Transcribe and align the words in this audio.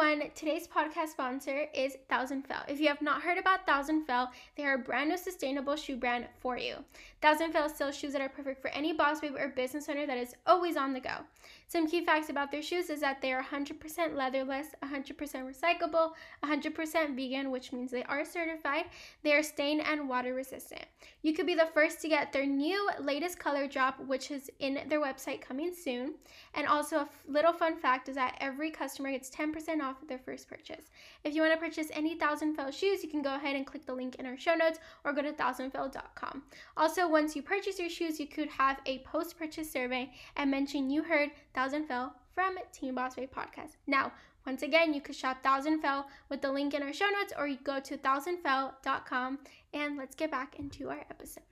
everyone. 0.00 0.30
Today's 0.34 0.66
podcast 0.66 1.08
sponsor 1.08 1.66
is 1.74 1.98
Thousand 2.08 2.46
Fell. 2.46 2.62
If 2.68 2.80
you 2.80 2.88
have 2.88 3.02
not 3.02 3.20
heard 3.20 3.36
about 3.36 3.66
Thousand 3.66 4.06
Fell, 4.06 4.30
they 4.56 4.64
are 4.64 4.74
a 4.74 4.78
brand 4.78 5.10
new 5.10 5.18
sustainable 5.18 5.76
shoe 5.76 5.96
brand 5.96 6.26
for 6.38 6.56
you. 6.56 6.76
Thousand 7.20 7.52
Fell 7.52 7.68
sells 7.68 7.98
shoes 7.98 8.14
that 8.14 8.22
are 8.22 8.28
perfect 8.30 8.62
for 8.62 8.68
any 8.68 8.94
boss 8.94 9.20
babe 9.20 9.34
or 9.36 9.48
business 9.48 9.90
owner 9.90 10.06
that 10.06 10.16
is 10.16 10.34
always 10.46 10.78
on 10.78 10.94
the 10.94 11.00
go. 11.00 11.16
Some 11.66 11.86
key 11.86 12.04
facts 12.04 12.30
about 12.30 12.50
their 12.50 12.62
shoes 12.62 12.88
is 12.88 13.00
that 13.00 13.20
they 13.20 13.32
are 13.32 13.42
100% 13.42 14.16
leatherless, 14.16 14.68
100% 14.82 15.16
recyclable, 15.16 16.12
100% 16.42 17.16
vegan, 17.16 17.50
which 17.50 17.72
means 17.72 17.90
they 17.90 18.02
are 18.04 18.24
certified. 18.24 18.86
They 19.22 19.34
are 19.34 19.42
stain 19.42 19.80
and 19.80 20.08
water 20.08 20.34
resistant. 20.34 20.84
You 21.22 21.34
could 21.34 21.46
be 21.46 21.54
the 21.54 21.68
first 21.74 22.00
to 22.00 22.08
get 22.08 22.32
their 22.32 22.46
new 22.46 22.90
latest 23.00 23.38
color 23.38 23.68
drop, 23.68 24.00
which 24.06 24.30
is 24.30 24.50
in 24.60 24.80
their 24.88 25.00
website 25.00 25.42
coming 25.42 25.72
soon. 25.74 26.14
And 26.54 26.66
also, 26.66 27.00
a 27.00 27.08
little 27.28 27.52
fun 27.52 27.76
fact 27.76 28.08
is 28.08 28.16
that 28.16 28.36
every 28.40 28.70
customer 28.70 29.10
gets 29.10 29.30
10% 29.30 29.80
off 29.82 29.89
of 30.02 30.08
their 30.08 30.18
first 30.18 30.48
purchase. 30.48 30.90
If 31.24 31.34
you 31.34 31.42
want 31.42 31.54
to 31.54 31.60
purchase 31.60 31.88
any 31.92 32.16
Thousand 32.16 32.54
Fell 32.54 32.70
shoes, 32.70 33.02
you 33.02 33.08
can 33.08 33.22
go 33.22 33.34
ahead 33.34 33.56
and 33.56 33.66
click 33.66 33.86
the 33.86 33.94
link 33.94 34.16
in 34.16 34.26
our 34.26 34.36
show 34.36 34.54
notes 34.54 34.78
or 35.04 35.12
go 35.12 35.22
to 35.22 35.32
thousandfell.com. 35.32 36.42
Also, 36.76 37.08
once 37.08 37.34
you 37.34 37.42
purchase 37.42 37.78
your 37.78 37.90
shoes, 37.90 38.20
you 38.20 38.26
could 38.26 38.48
have 38.48 38.78
a 38.86 38.98
post 39.00 39.38
purchase 39.38 39.70
survey 39.70 40.10
and 40.36 40.50
mention 40.50 40.90
you 40.90 41.02
heard 41.02 41.30
Thousand 41.54 41.86
Fell 41.86 42.14
from 42.34 42.56
Teen 42.72 42.94
Boss 42.94 43.14
Babe 43.14 43.30
Podcast. 43.30 43.76
Now, 43.86 44.12
once 44.46 44.62
again, 44.62 44.94
you 44.94 45.00
can 45.00 45.14
shop 45.14 45.42
Thousand 45.42 45.80
Fell 45.80 46.06
with 46.28 46.40
the 46.40 46.50
link 46.50 46.74
in 46.74 46.82
our 46.82 46.92
show 46.92 47.08
notes 47.08 47.32
or 47.38 47.46
you 47.46 47.58
go 47.62 47.80
to 47.80 47.96
thousandfell.com 47.96 49.38
and 49.74 49.96
let's 49.96 50.14
get 50.14 50.30
back 50.30 50.58
into 50.58 50.88
our 50.88 51.00
episode. 51.10 51.42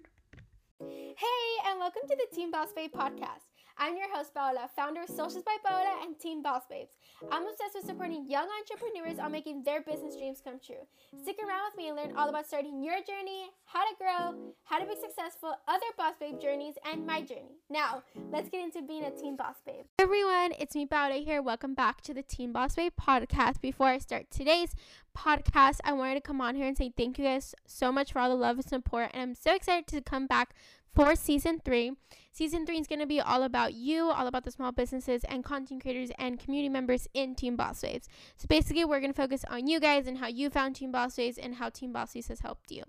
Hey, 0.80 1.70
and 1.70 1.78
welcome 1.78 2.02
to 2.08 2.16
the 2.16 2.27
Teen 2.34 2.50
Boss 2.50 2.72
Babe 2.72 2.92
Podcast. 2.92 3.57
I'm 3.80 3.96
your 3.96 4.12
host, 4.12 4.34
Paola, 4.34 4.68
founder 4.74 5.02
of 5.02 5.09
Socials 5.09 5.45
by 5.45 5.56
Paola 5.64 6.00
and 6.02 6.19
Teen 6.19 6.42
Boss 6.42 6.62
Babes. 6.69 6.96
I'm 7.30 7.46
obsessed 7.46 7.77
with 7.77 7.86
supporting 7.86 8.28
young 8.28 8.48
entrepreneurs 8.59 9.20
on 9.20 9.30
making 9.30 9.62
their 9.62 9.82
business 9.82 10.16
dreams 10.16 10.42
come 10.42 10.59
true. 10.59 10.82
Stick 11.23 11.36
around 11.38 11.60
with 11.70 11.77
me 11.77 11.86
and 11.86 11.96
learn 11.96 12.16
all 12.16 12.28
about 12.28 12.48
starting 12.48 12.83
your 12.83 12.97
journey, 12.97 13.50
how 13.67 13.89
to 13.89 13.94
grow, 13.97 14.34
how 14.64 14.80
to 14.80 14.84
be 14.84 14.97
successful, 15.00 15.55
other 15.69 15.86
Boss 15.97 16.14
Babe 16.19 16.41
journeys, 16.41 16.75
and 16.91 17.06
my 17.06 17.20
journey. 17.20 17.55
Now, 17.70 18.02
let's 18.33 18.48
get 18.48 18.64
into 18.64 18.83
being 18.83 19.05
a 19.05 19.12
Teen 19.12 19.36
Boss 19.36 19.55
Babe. 19.64 19.84
Hey 19.97 20.02
everyone, 20.02 20.55
it's 20.58 20.74
me, 20.74 20.84
Paola 20.84 21.14
here. 21.14 21.41
Welcome 21.41 21.74
back 21.74 22.00
to 22.00 22.12
the 22.12 22.24
Teen 22.24 22.50
Boss 22.50 22.74
Babe 22.74 22.92
podcast. 23.00 23.61
Before 23.61 23.86
I 23.86 23.98
start 23.98 24.27
today's 24.28 24.74
podcast, 25.17 25.78
I 25.84 25.92
wanted 25.92 26.14
to 26.14 26.20
come 26.20 26.41
on 26.41 26.56
here 26.56 26.67
and 26.67 26.77
say 26.77 26.92
thank 26.97 27.17
you 27.17 27.24
guys 27.24 27.55
so 27.64 27.92
much 27.92 28.12
for 28.12 28.19
all 28.19 28.28
the 28.28 28.34
love 28.34 28.56
and 28.56 28.69
support. 28.69 29.11
And 29.14 29.22
I'm 29.22 29.34
so 29.36 29.55
excited 29.55 29.86
to 29.89 30.00
come 30.00 30.27
back 30.27 30.55
for 30.98 31.14
season 31.14 31.60
three. 31.64 31.92
Season 32.32 32.66
three 32.66 32.77
is 32.77 32.88
going 32.88 32.98
to 32.98 33.06
be 33.06 33.20
all 33.20 33.44
about 33.44 33.72
you, 33.72 34.10
all 34.10 34.27
about 34.27 34.44
the 34.44 34.50
small 34.50 34.72
businesses 34.72 35.22
and 35.28 35.44
content 35.44 35.80
creators 35.80 36.10
and 36.18 36.40
community 36.40 36.68
members 36.68 37.06
in 37.14 37.36
Teen 37.36 37.55
Boss 37.55 37.82
Babes. 37.82 38.08
So 38.36 38.48
basically, 38.48 38.84
we're 38.84 38.98
going 38.98 39.12
to 39.12 39.16
focus 39.16 39.44
on 39.48 39.68
you 39.68 39.78
guys 39.78 40.08
and 40.08 40.18
how 40.18 40.27
you 40.27 40.50
found 40.50 40.74
Teen 40.74 40.90
Boss 40.90 41.14
Babes 41.14 41.38
and 41.38 41.55
how 41.55 41.68
Teen 41.68 41.92
Boss 41.92 42.14
Babes 42.14 42.27
has 42.27 42.40
helped 42.40 42.72
you. 42.72 42.82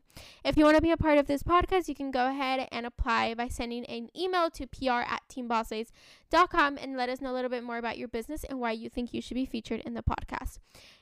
If 0.43 0.57
you 0.57 0.66
want 0.66 0.75
to 0.77 0.81
be 0.81 0.89
a 0.89 0.97
part 0.97 1.19
of 1.19 1.27
this 1.27 1.43
podcast, 1.43 1.88
you 1.88 1.93
can 1.93 2.09
go 2.09 2.27
ahead 2.27 2.67
and 2.71 2.88
apply 2.88 3.35
by 3.35 3.47
sending 3.47 3.85
an 3.85 4.09
email 4.17 4.49
to 4.49 4.66
pr 4.66 4.89
at 4.89 5.21
teenbossbabes.com 5.29 6.79
and 6.81 6.97
let 6.97 7.09
us 7.09 7.21
know 7.21 7.31
a 7.31 7.35
little 7.35 7.51
bit 7.51 7.63
more 7.63 7.77
about 7.77 7.99
your 7.99 8.07
business 8.07 8.44
and 8.44 8.59
why 8.59 8.71
you 8.71 8.89
think 8.89 9.13
you 9.13 9.21
should 9.21 9.35
be 9.35 9.45
featured 9.45 9.81
in 9.81 9.94
the 9.94 10.01
podcast. 10.01 10.57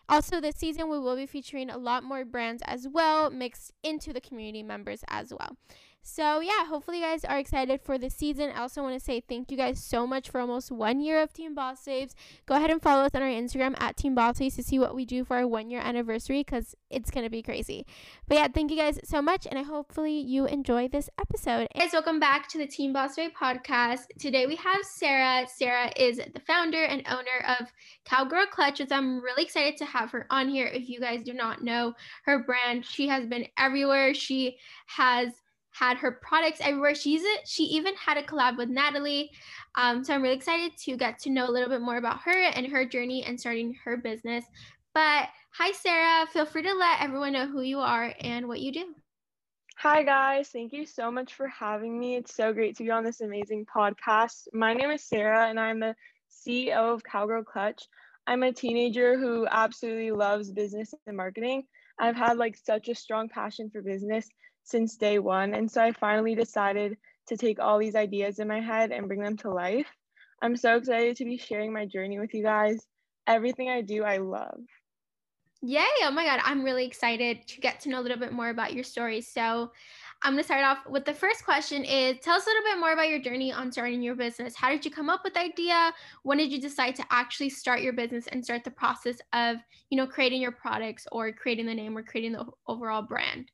Also, 0.10 0.40
this 0.40 0.56
season, 0.56 0.90
we 0.90 1.00
will 1.00 1.16
be 1.16 1.26
featuring 1.26 1.70
a 1.70 1.78
lot 1.78 2.04
more 2.04 2.24
brands 2.24 2.64
as 2.66 2.86
well, 2.86 3.30
mixed 3.30 3.72
into 3.84 4.12
the 4.12 4.22
community 4.22 4.64
members 4.64 5.04
as 5.10 5.32
well. 5.32 5.58
So, 6.02 6.40
yeah, 6.40 6.66
hopefully, 6.66 7.00
you 7.00 7.04
guys 7.04 7.26
are 7.26 7.38
excited 7.38 7.82
for 7.82 7.98
the 7.98 8.10
season. 8.10 8.50
I 8.56 8.62
also 8.62 8.82
want 8.82 8.98
to 8.98 9.00
say 9.00 9.20
thank 9.20 9.52
you 9.52 9.58
guys 9.58 9.84
so 9.84 10.08
much 10.08 10.30
for 10.30 10.40
almost 10.40 10.72
one 10.72 11.02
year 11.02 11.22
of 11.22 11.34
Teen 11.34 11.54
Boss 11.54 11.84
Babes. 11.84 12.16
Go 12.46 12.56
ahead 12.56 12.72
and 12.72 12.82
follow 12.82 13.04
us 13.04 13.12
on 13.14 13.22
our 13.22 13.28
Instagram 13.28 13.76
at 13.80 13.98
Teen 13.98 14.16
Boss 14.16 14.40
Babes 14.40 14.56
to 14.56 14.64
see 14.64 14.80
what 14.80 14.96
we 14.96 15.06
do 15.06 15.26
for 15.26 15.36
our 15.36 15.46
one 15.46 15.70
year 15.70 15.82
anniversary 15.84 16.40
because 16.40 16.76
it's 16.90 17.12
going 17.12 17.26
to 17.26 17.30
be 17.30 17.44
crazy. 17.44 17.86
But 18.28 18.38
yeah, 18.38 18.48
thank 18.48 18.72
you 18.72 18.78
guys 18.78 19.00
so 19.04 19.22
much, 19.22 19.46
and 19.46 19.60
I 19.60 19.64
hopefully 19.64 20.18
you 20.18 20.46
enjoy 20.46 20.88
this 20.88 21.10
episode. 21.20 21.68
Hey 21.76 21.82
guys, 21.82 21.94
welcome 21.94 22.20
back 22.22 22.48
to 22.50 22.58
the 22.58 22.68
Teen 22.68 22.94
Boss 22.94 23.16
Babe 23.16 23.32
podcast. 23.40 24.06
Today 24.18 24.48
we 24.48 24.56
have 24.56 24.84
Sarah. 24.84 25.46
Sarah 25.48 25.92
is 25.98 26.18
the 26.18 26.42
founder 26.48 26.84
and 26.84 27.04
owner 27.10 27.60
of 27.60 27.68
Cowgirl 28.06 28.48
Clutch, 28.48 28.80
which 28.80 28.92
I'm 28.92 29.22
really 29.22 29.44
excited 29.44 29.76
to 29.78 29.86
have 29.86 30.10
her 30.12 30.26
on 30.30 30.48
here. 30.48 30.68
If 30.68 30.88
you 30.90 31.02
guys 31.02 31.22
do 31.22 31.34
not 31.34 31.64
know 31.64 31.94
her 32.24 32.44
brand, 32.44 32.86
she 32.86 33.08
has 33.10 33.28
been 33.28 33.46
everywhere. 33.58 34.14
She 34.14 34.58
has 34.88 35.34
had 35.78 35.98
her 35.98 36.20
products 36.22 36.60
everywhere. 36.62 36.96
She's 36.96 37.22
it. 37.24 37.48
She 37.48 37.64
even 37.64 37.94
had 37.96 38.18
a 38.18 38.24
collab 38.24 38.58
with 38.58 38.70
Natalie. 38.70 39.30
Um, 39.76 40.04
so 40.04 40.14
I'm 40.14 40.24
really 40.24 40.36
excited 40.36 40.76
to 40.86 40.98
get 40.98 41.20
to 41.20 41.30
know 41.30 41.48
a 41.48 41.52
little 41.52 41.70
bit 41.70 41.82
more 41.82 41.98
about 41.98 42.22
her 42.22 42.32
and 42.32 42.66
her 42.68 42.86
journey 42.86 43.24
and 43.24 43.40
starting 43.40 43.76
her 43.84 43.98
business. 43.98 44.46
But 44.94 45.30
hi, 45.54 45.72
Sarah. 45.74 46.26
Feel 46.28 46.46
free 46.46 46.64
to 46.64 46.74
let 46.74 47.02
everyone 47.02 47.34
know 47.34 47.48
who 47.48 47.62
you 47.62 47.80
are 47.80 48.14
and 48.22 48.48
what 48.48 48.60
you 48.60 48.72
do. 48.72 48.96
Hi, 49.78 50.02
guys. 50.02 50.50
Thank 50.50 50.74
you 50.74 50.88
so 50.88 51.12
much 51.12 51.36
for 51.36 51.48
having 51.48 52.00
me. 52.00 52.16
It's 52.16 52.34
so 52.34 52.52
great 52.52 52.76
to 52.78 52.84
be 52.84 52.90
on 52.90 53.04
this 53.04 53.22
amazing 53.22 53.68
podcast. 53.68 54.48
My 54.54 54.74
name 54.74 54.90
is 54.90 55.04
Sarah, 55.04 55.48
and 55.48 55.60
I'm 55.60 55.80
the 55.80 55.96
CEO 56.32 56.94
of 56.96 57.04
Cowgirl 57.04 57.44
Clutch. 57.44 57.84
I'm 58.26 58.42
a 58.42 58.52
teenager 58.52 59.20
who 59.20 59.48
absolutely 59.52 60.12
loves 60.12 60.52
business 60.52 60.96
and 61.06 61.16
marketing. 61.16 61.64
I've 62.00 62.16
had 62.16 62.38
like 62.38 62.58
such 62.58 62.90
a 62.90 62.96
strong 62.96 63.30
passion 63.30 63.70
for 63.70 63.84
business 63.84 64.28
since 64.68 64.98
day 64.98 65.18
one. 65.20 65.54
And 65.54 65.70
so 65.72 65.82
I 65.82 65.92
finally 65.94 66.36
decided 66.36 66.98
to 67.28 67.38
take 67.38 67.60
all 67.60 67.80
these 67.80 67.96
ideas 67.96 68.40
in 68.40 68.48
my 68.48 68.60
head 68.60 68.92
and 68.92 69.08
bring 69.08 69.22
them 69.22 69.38
to 69.38 69.50
life. 69.50 69.88
I'm 70.42 70.56
so 70.56 70.78
excited 70.78 71.16
to 71.18 71.26
be 71.26 71.38
sharing 71.38 71.74
my 71.74 71.86
journey 71.86 72.20
with 72.20 72.34
you 72.34 72.44
guys. 72.44 72.86
Everything 73.26 73.70
I 73.70 73.82
do, 73.82 74.04
I 74.04 74.18
love. 74.18 74.60
Yay! 75.64 75.86
Oh 76.04 76.12
my 76.12 76.26
God, 76.26 76.40
I'm 76.44 76.64
really 76.64 76.86
excited 76.86 77.48
to 77.48 77.62
get 77.62 77.80
to 77.82 77.90
know 77.90 78.00
a 78.00 78.04
little 78.04 78.20
bit 78.20 78.32
more 78.32 78.50
about 78.50 78.74
your 78.74 78.84
story. 78.84 79.22
So, 79.22 79.72
I'm 80.24 80.34
going 80.34 80.42
to 80.42 80.46
start 80.46 80.64
off 80.64 80.80
with 80.90 81.06
the 81.06 81.14
first 81.14 81.46
question 81.46 81.84
is 81.84 82.18
tell 82.22 82.36
us 82.36 82.46
a 82.46 82.50
little 82.50 82.64
bit 82.64 82.80
more 82.80 82.94
about 82.94 83.10
your 83.10 83.20
journey 83.20 83.52
on 83.52 83.72
starting 83.72 84.02
your 84.02 84.16
business. 84.16 84.56
How 84.56 84.70
did 84.70 84.84
you 84.84 84.90
come 84.90 85.12
up 85.12 85.24
with 85.24 85.36
the 85.36 85.42
idea? 85.42 85.94
When 86.24 86.40
did 86.40 86.52
you 86.52 86.60
decide 86.60 86.96
to 86.96 87.06
actually 87.12 87.50
start 87.50 87.82
your 87.82 87.94
business 87.94 88.26
and 88.28 88.44
start 88.44 88.64
the 88.64 88.72
process 88.72 89.20
of, 89.34 89.58
you 89.92 89.98
know, 89.98 90.08
creating 90.08 90.42
your 90.42 90.52
products 90.52 91.08
or 91.12 91.32
creating 91.32 91.68
the 91.68 91.76
name 91.76 91.96
or 91.96 92.02
creating 92.02 92.32
the 92.32 92.46
overall 92.68 93.04
brand? 93.04 93.52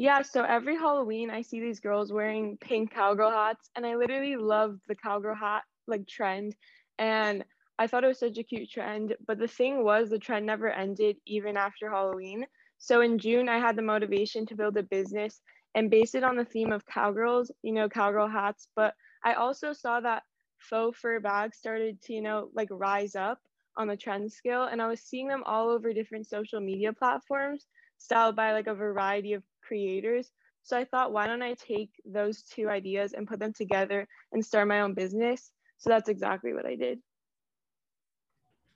Yeah, 0.00 0.22
so 0.22 0.44
every 0.44 0.76
Halloween 0.76 1.28
I 1.28 1.42
see 1.42 1.60
these 1.60 1.78
girls 1.78 2.10
wearing 2.10 2.56
pink 2.56 2.90
cowgirl 2.90 3.32
hats 3.32 3.68
and 3.76 3.84
I 3.84 3.96
literally 3.96 4.34
love 4.34 4.78
the 4.88 4.94
cowgirl 4.94 5.34
hat 5.34 5.64
like 5.86 6.08
trend 6.08 6.56
and 6.98 7.44
I 7.78 7.86
thought 7.86 8.04
it 8.04 8.06
was 8.06 8.18
such 8.18 8.38
a 8.38 8.42
cute 8.42 8.70
trend, 8.70 9.14
but 9.26 9.38
the 9.38 9.46
thing 9.46 9.84
was 9.84 10.08
the 10.08 10.18
trend 10.18 10.46
never 10.46 10.70
ended 10.70 11.18
even 11.26 11.58
after 11.58 11.90
Halloween. 11.90 12.46
So 12.78 13.02
in 13.02 13.18
June 13.18 13.50
I 13.50 13.58
had 13.58 13.76
the 13.76 13.82
motivation 13.82 14.46
to 14.46 14.54
build 14.54 14.78
a 14.78 14.84
business 14.84 15.42
and 15.74 15.90
base 15.90 16.14
it 16.14 16.24
on 16.24 16.36
the 16.36 16.46
theme 16.46 16.72
of 16.72 16.86
cowgirls, 16.86 17.52
you 17.60 17.74
know, 17.74 17.86
cowgirl 17.90 18.26
hats, 18.26 18.68
but 18.74 18.94
I 19.22 19.34
also 19.34 19.74
saw 19.74 20.00
that 20.00 20.22
faux 20.56 20.98
fur 20.98 21.20
bags 21.20 21.58
started 21.58 22.00
to, 22.04 22.14
you 22.14 22.22
know, 22.22 22.48
like 22.54 22.68
rise 22.70 23.16
up 23.16 23.38
on 23.76 23.88
the 23.88 23.96
trend 23.96 24.32
scale 24.32 24.64
and 24.64 24.80
I 24.80 24.88
was 24.88 25.00
seeing 25.00 25.28
them 25.28 25.42
all 25.46 25.68
over 25.68 25.92
different 25.92 26.26
social 26.26 26.60
media 26.60 26.92
platforms 26.92 27.66
styled 27.98 28.36
by 28.36 28.52
like 28.52 28.66
a 28.66 28.74
variety 28.74 29.34
of 29.34 29.42
creators. 29.62 30.30
So 30.62 30.76
I 30.76 30.84
thought, 30.84 31.12
why 31.12 31.26
don't 31.26 31.42
I 31.42 31.54
take 31.54 31.90
those 32.04 32.42
two 32.42 32.68
ideas 32.68 33.12
and 33.12 33.26
put 33.26 33.38
them 33.38 33.52
together 33.52 34.06
and 34.32 34.44
start 34.44 34.68
my 34.68 34.80
own 34.80 34.94
business? 34.94 35.52
So 35.78 35.90
that's 35.90 36.08
exactly 36.08 36.52
what 36.52 36.66
I 36.66 36.76
did. 36.76 36.98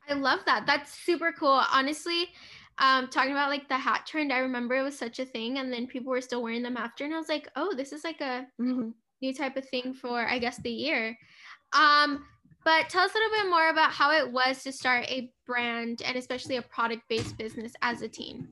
I 0.09 0.15
love 0.15 0.41
that. 0.47 0.65
That's 0.66 0.93
super 0.93 1.33
cool. 1.33 1.62
Honestly, 1.72 2.28
um, 2.78 3.09
talking 3.09 3.33
about 3.33 3.50
like 3.50 3.69
the 3.69 3.78
hat 3.78 4.06
trend, 4.06 4.33
I 4.33 4.38
remember 4.38 4.75
it 4.75 4.83
was 4.83 4.99
such 4.99 5.19
a 5.19 5.25
thing, 5.25 5.59
and 5.59 5.72
then 5.72 5.87
people 5.87 6.10
were 6.10 6.21
still 6.21 6.43
wearing 6.43 6.62
them 6.62 6.77
after, 6.77 7.04
and 7.04 7.15
I 7.15 7.19
was 7.19 7.28
like, 7.28 7.49
oh, 7.56 7.75
this 7.75 7.93
is 7.93 8.04
like 8.04 8.21
a 8.21 8.47
mm-hmm. 8.60 8.91
new 9.22 9.34
type 9.34 9.56
of 9.56 9.69
thing 9.69 9.94
for 9.94 10.27
I 10.27 10.38
guess 10.38 10.59
the 10.59 10.71
year. 10.71 11.16
Um, 11.72 12.25
but 12.64 12.88
tell 12.88 13.04
us 13.04 13.14
a 13.14 13.19
little 13.19 13.42
bit 13.42 13.50
more 13.50 13.69
about 13.69 13.92
how 13.92 14.10
it 14.10 14.30
was 14.30 14.62
to 14.62 14.72
start 14.72 15.04
a 15.08 15.30
brand 15.47 16.02
and 16.04 16.16
especially 16.16 16.56
a 16.56 16.62
product-based 16.62 17.36
business 17.36 17.72
as 17.83 18.03
a 18.03 18.09
teen. 18.09 18.48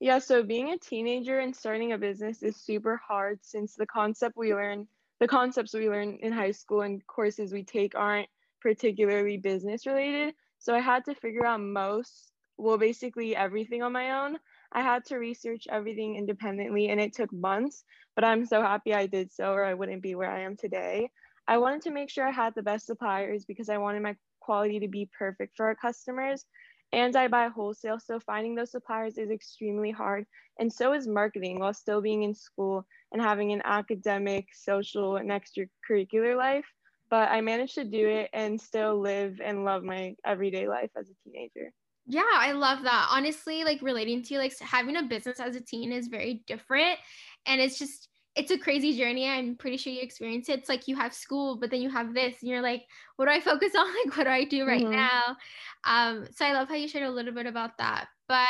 Yeah, 0.00 0.18
so 0.18 0.42
being 0.42 0.70
a 0.70 0.78
teenager 0.78 1.38
and 1.38 1.56
starting 1.56 1.92
a 1.92 1.98
business 1.98 2.42
is 2.42 2.56
super 2.56 2.96
hard 2.96 3.38
since 3.42 3.74
the 3.74 3.86
concept 3.86 4.36
we 4.36 4.54
learn, 4.54 4.86
the 5.20 5.28
concepts 5.28 5.72
we 5.72 5.88
learn 5.88 6.18
in 6.20 6.32
high 6.32 6.50
school 6.50 6.82
and 6.82 7.06
courses 7.06 7.52
we 7.52 7.62
take 7.64 7.94
aren't 7.94 8.28
particularly 8.60 9.38
business 9.38 9.86
related. 9.86 10.34
So 10.58 10.74
I 10.74 10.80
had 10.80 11.04
to 11.06 11.14
figure 11.14 11.46
out 11.46 11.60
most, 11.60 12.32
well, 12.58 12.76
basically 12.76 13.34
everything 13.34 13.82
on 13.82 13.92
my 13.92 14.24
own. 14.24 14.38
I 14.72 14.82
had 14.82 15.04
to 15.06 15.16
research 15.16 15.66
everything 15.70 16.16
independently 16.16 16.88
and 16.88 17.00
it 17.00 17.14
took 17.14 17.32
months, 17.32 17.84
but 18.14 18.24
I'm 18.24 18.44
so 18.44 18.60
happy 18.60 18.92
I 18.92 19.06
did 19.06 19.32
so 19.32 19.52
or 19.52 19.64
I 19.64 19.74
wouldn't 19.74 20.02
be 20.02 20.14
where 20.14 20.30
I 20.30 20.40
am 20.40 20.56
today. 20.56 21.10
I 21.46 21.58
wanted 21.58 21.82
to 21.82 21.90
make 21.90 22.10
sure 22.10 22.26
I 22.26 22.32
had 22.32 22.54
the 22.54 22.62
best 22.62 22.86
suppliers 22.86 23.44
because 23.44 23.68
I 23.68 23.78
wanted 23.78 24.02
my 24.02 24.16
quality 24.40 24.80
to 24.80 24.88
be 24.88 25.08
perfect 25.18 25.56
for 25.56 25.66
our 25.66 25.74
customers 25.74 26.44
and 26.92 27.16
I 27.16 27.28
buy 27.28 27.48
wholesale. 27.48 27.98
So 27.98 28.20
finding 28.20 28.54
those 28.54 28.70
suppliers 28.70 29.18
is 29.18 29.30
extremely 29.30 29.90
hard. 29.90 30.26
And 30.58 30.72
so 30.72 30.92
is 30.92 31.08
marketing 31.08 31.58
while 31.58 31.74
still 31.74 32.00
being 32.00 32.22
in 32.22 32.34
school 32.34 32.86
and 33.12 33.20
having 33.20 33.52
an 33.52 33.62
academic, 33.64 34.46
social, 34.54 35.16
and 35.16 35.30
extracurricular 35.30 36.36
life. 36.36 36.66
but 37.10 37.30
I 37.30 37.40
managed 37.40 37.74
to 37.76 37.84
do 37.84 38.08
it 38.08 38.30
and 38.32 38.60
still 38.60 38.98
live 39.00 39.40
and 39.42 39.64
love 39.64 39.82
my 39.84 40.16
everyday 40.24 40.66
life 40.68 40.90
as 40.98 41.08
a 41.10 41.14
teenager. 41.22 41.72
Yeah, 42.06 42.22
I 42.34 42.52
love 42.52 42.82
that. 42.82 43.08
Honestly, 43.10 43.64
like 43.64 43.80
relating 43.82 44.22
to 44.24 44.38
like 44.38 44.58
having 44.60 44.96
a 44.96 45.02
business 45.02 45.40
as 45.40 45.56
a 45.56 45.60
teen 45.60 45.92
is 45.92 46.08
very 46.08 46.42
different. 46.46 46.98
And 47.46 47.60
it's 47.60 47.78
just, 47.78 48.08
it's 48.36 48.50
a 48.50 48.58
crazy 48.58 48.96
journey. 48.96 49.28
I'm 49.28 49.56
pretty 49.56 49.76
sure 49.76 49.92
you 49.92 50.00
experience 50.00 50.48
it. 50.48 50.58
It's 50.58 50.68
like 50.68 50.88
you 50.88 50.96
have 50.96 51.14
school, 51.14 51.56
but 51.56 51.70
then 51.70 51.80
you 51.80 51.90
have 51.90 52.14
this, 52.14 52.36
and 52.40 52.50
you're 52.50 52.62
like, 52.62 52.84
what 53.16 53.26
do 53.26 53.30
I 53.30 53.40
focus 53.40 53.74
on? 53.78 53.86
Like, 53.86 54.16
what 54.16 54.24
do 54.24 54.30
I 54.30 54.44
do 54.44 54.66
right 54.66 54.82
mm-hmm. 54.82 54.92
now? 54.92 55.36
Um, 55.84 56.26
so 56.34 56.44
I 56.44 56.52
love 56.52 56.68
how 56.68 56.74
you 56.74 56.88
shared 56.88 57.06
a 57.06 57.10
little 57.10 57.32
bit 57.32 57.46
about 57.46 57.78
that. 57.78 58.08
But 58.28 58.48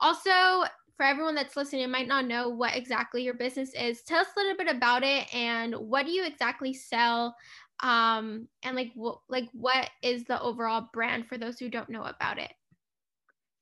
also, 0.00 0.64
for 0.96 1.04
everyone 1.04 1.34
that's 1.34 1.56
listening, 1.56 1.90
might 1.90 2.08
not 2.08 2.26
know 2.26 2.48
what 2.48 2.76
exactly 2.76 3.22
your 3.22 3.34
business 3.34 3.72
is. 3.74 4.02
Tell 4.02 4.20
us 4.20 4.26
a 4.36 4.40
little 4.40 4.56
bit 4.56 4.74
about 4.74 5.02
it 5.04 5.32
and 5.34 5.74
what 5.74 6.06
do 6.06 6.12
you 6.12 6.24
exactly 6.24 6.74
sell? 6.74 7.36
Um, 7.80 8.48
and 8.64 8.74
like 8.74 8.90
what 8.94 9.20
like 9.28 9.48
what 9.52 9.88
is 10.02 10.24
the 10.24 10.40
overall 10.42 10.88
brand 10.92 11.28
for 11.28 11.38
those 11.38 11.60
who 11.60 11.68
don't 11.68 11.88
know 11.88 12.02
about 12.02 12.38
it? 12.38 12.52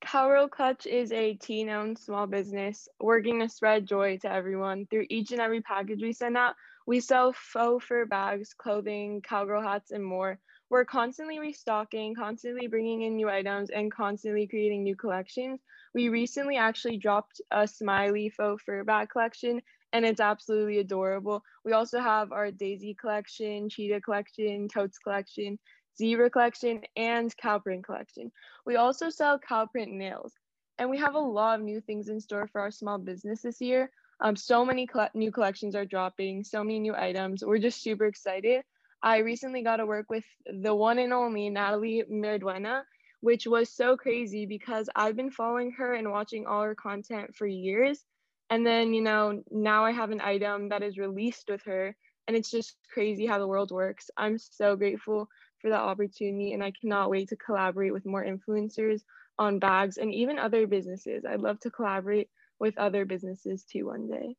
Cowgirl 0.02 0.48
Clutch 0.48 0.86
is 0.86 1.10
a 1.10 1.34
teen 1.34 1.70
owned 1.70 1.98
small 1.98 2.26
business 2.26 2.88
working 3.00 3.40
to 3.40 3.48
spread 3.48 3.86
joy 3.86 4.18
to 4.18 4.30
everyone. 4.30 4.86
Through 4.86 5.06
each 5.08 5.32
and 5.32 5.40
every 5.40 5.62
package 5.62 6.02
we 6.02 6.12
send 6.12 6.36
out, 6.36 6.54
we 6.86 7.00
sell 7.00 7.32
faux 7.32 7.84
fur 7.84 8.04
bags, 8.04 8.54
clothing, 8.54 9.22
cowgirl 9.22 9.62
hats, 9.62 9.90
and 9.90 10.04
more. 10.04 10.38
We're 10.68 10.84
constantly 10.84 11.38
restocking, 11.38 12.14
constantly 12.14 12.66
bringing 12.66 13.02
in 13.02 13.16
new 13.16 13.28
items, 13.28 13.70
and 13.70 13.90
constantly 13.90 14.46
creating 14.46 14.82
new 14.82 14.96
collections. 14.96 15.60
We 15.94 16.08
recently 16.10 16.56
actually 16.56 16.98
dropped 16.98 17.40
a 17.50 17.66
smiley 17.66 18.28
faux 18.28 18.62
fur 18.62 18.84
bag 18.84 19.08
collection, 19.08 19.62
and 19.92 20.04
it's 20.04 20.20
absolutely 20.20 20.78
adorable. 20.78 21.42
We 21.64 21.72
also 21.72 22.00
have 22.00 22.32
our 22.32 22.50
Daisy 22.50 22.94
collection, 22.94 23.70
Cheetah 23.70 24.02
collection, 24.02 24.68
Totes 24.68 24.98
collection, 24.98 25.58
zebra 25.98 26.30
collection, 26.30 26.82
and 26.96 27.36
cow 27.36 27.58
print 27.58 27.84
collection. 27.84 28.30
We 28.64 28.76
also 28.76 29.10
sell 29.10 29.38
cow 29.38 29.66
print 29.66 29.92
nails, 29.92 30.32
and 30.78 30.90
we 30.90 30.98
have 30.98 31.14
a 31.14 31.18
lot 31.18 31.58
of 31.58 31.64
new 31.64 31.80
things 31.80 32.08
in 32.08 32.20
store 32.20 32.48
for 32.48 32.60
our 32.60 32.70
small 32.70 32.98
business 32.98 33.42
this 33.42 33.60
year. 33.60 33.90
Um, 34.20 34.36
so 34.36 34.64
many 34.64 34.88
new 35.14 35.30
collections 35.30 35.74
are 35.74 35.84
dropping, 35.84 36.44
so 36.44 36.64
many 36.64 36.78
new 36.78 36.94
items. 36.94 37.44
We're 37.44 37.58
just 37.58 37.82
super 37.82 38.06
excited. 38.06 38.62
I 39.02 39.18
recently 39.18 39.62
got 39.62 39.76
to 39.76 39.86
work 39.86 40.06
with 40.08 40.24
the 40.46 40.74
one 40.74 40.98
and 40.98 41.12
only 41.12 41.50
Natalie 41.50 42.02
Mariduena, 42.10 42.82
which 43.20 43.46
was 43.46 43.70
so 43.70 43.96
crazy 43.96 44.46
because 44.46 44.88
I've 44.96 45.16
been 45.16 45.30
following 45.30 45.72
her 45.72 45.94
and 45.94 46.10
watching 46.10 46.46
all 46.46 46.62
her 46.62 46.74
content 46.74 47.34
for 47.34 47.46
years. 47.46 48.02
And 48.48 48.64
then, 48.64 48.94
you 48.94 49.02
know, 49.02 49.42
now 49.50 49.84
I 49.84 49.92
have 49.92 50.10
an 50.12 50.20
item 50.20 50.70
that 50.70 50.82
is 50.82 50.98
released 50.98 51.48
with 51.48 51.62
her, 51.64 51.94
and 52.26 52.36
it's 52.36 52.50
just 52.50 52.76
crazy 52.92 53.26
how 53.26 53.38
the 53.38 53.46
world 53.46 53.70
works. 53.70 54.10
I'm 54.16 54.38
so 54.38 54.76
grateful 54.76 55.28
for 55.66 55.70
the 55.70 55.76
opportunity 55.76 56.52
and 56.52 56.62
I 56.62 56.70
cannot 56.80 57.10
wait 57.10 57.28
to 57.30 57.36
collaborate 57.36 57.92
with 57.92 58.06
more 58.06 58.24
influencers 58.24 59.00
on 59.36 59.58
bags 59.58 59.96
and 59.96 60.14
even 60.14 60.38
other 60.38 60.64
businesses. 60.64 61.24
I'd 61.28 61.40
love 61.40 61.58
to 61.60 61.72
collaborate 61.72 62.30
with 62.60 62.78
other 62.78 63.04
businesses 63.04 63.64
too 63.64 63.86
one 63.86 64.06
day. 64.06 64.36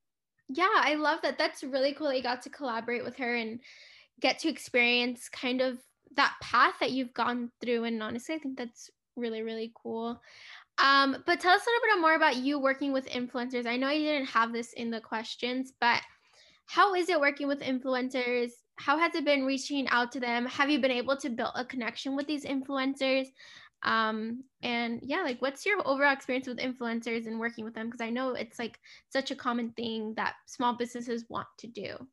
Yeah, 0.48 0.70
I 0.74 0.96
love 0.96 1.20
that. 1.24 1.38
That's 1.38 1.66
really 1.66 1.94
cool. 1.94 2.14
You 2.14 2.24
got 2.24 2.44
to 2.44 2.50
collaborate 2.50 3.04
with 3.04 3.18
her 3.18 3.36
and 3.36 3.60
get 4.22 4.40
to 4.40 4.48
experience 4.48 5.28
kind 5.28 5.60
of 5.60 5.80
that 6.16 6.34
path 6.42 6.76
that 6.80 6.92
you've 6.92 7.14
gone 7.14 7.52
through. 7.62 7.84
And 7.84 8.02
honestly, 8.02 8.36
I 8.36 8.38
think 8.38 8.58
that's 8.58 8.90
really, 9.18 9.42
really 9.42 9.74
cool. 9.84 10.22
Um, 10.82 11.24
but 11.26 11.42
tell 11.42 11.54
us 11.54 11.62
a 11.62 11.70
little 11.70 11.98
bit 11.98 12.02
more 12.02 12.16
about 12.16 12.38
you 12.38 12.58
working 12.58 12.94
with 12.94 13.10
influencers. 13.10 13.66
I 13.66 13.76
know 13.76 13.90
you 13.90 14.06
didn't 14.06 14.30
have 14.30 14.54
this 14.54 14.72
in 14.72 14.92
the 14.92 15.02
questions, 15.02 15.74
but 15.82 16.02
how 16.68 16.96
is 16.96 17.10
it 17.10 17.20
working 17.20 17.50
with 17.50 17.60
influencers? 17.60 18.52
How 18.78 18.98
has 18.98 19.16
it 19.16 19.26
been 19.26 19.46
reaching 19.46 19.88
out 19.90 20.12
to 20.14 20.20
them? 20.20 20.46
Have 20.46 20.70
you 20.70 20.80
been 20.80 20.92
able 20.92 21.18
to 21.18 21.30
build 21.30 21.52
a 21.56 21.66
connection 21.66 22.16
with 22.16 22.28
these 22.28 22.46
influencers? 22.46 23.28
Um, 23.84 24.44
and 24.64 25.00
yeah, 25.04 25.22
like 25.22 25.42
what's 25.42 25.66
your 25.66 25.86
overall 25.86 26.14
experience 26.14 26.48
with 26.48 26.60
influencers 26.60 27.28
and 27.28 27.40
working 27.40 27.66
with 27.66 27.74
them? 27.74 27.88
Because 27.88 28.02
I 28.02 28.10
know 28.10 28.34
it's 28.34 28.60
like 28.60 28.80
such 29.10 29.32
a 29.32 29.36
common 29.36 29.72
thing 29.72 30.14
that 30.16 30.36
small 30.46 30.76
businesses 30.76 31.26
want 31.30 31.48
to 31.60 31.68
do. 31.68 32.08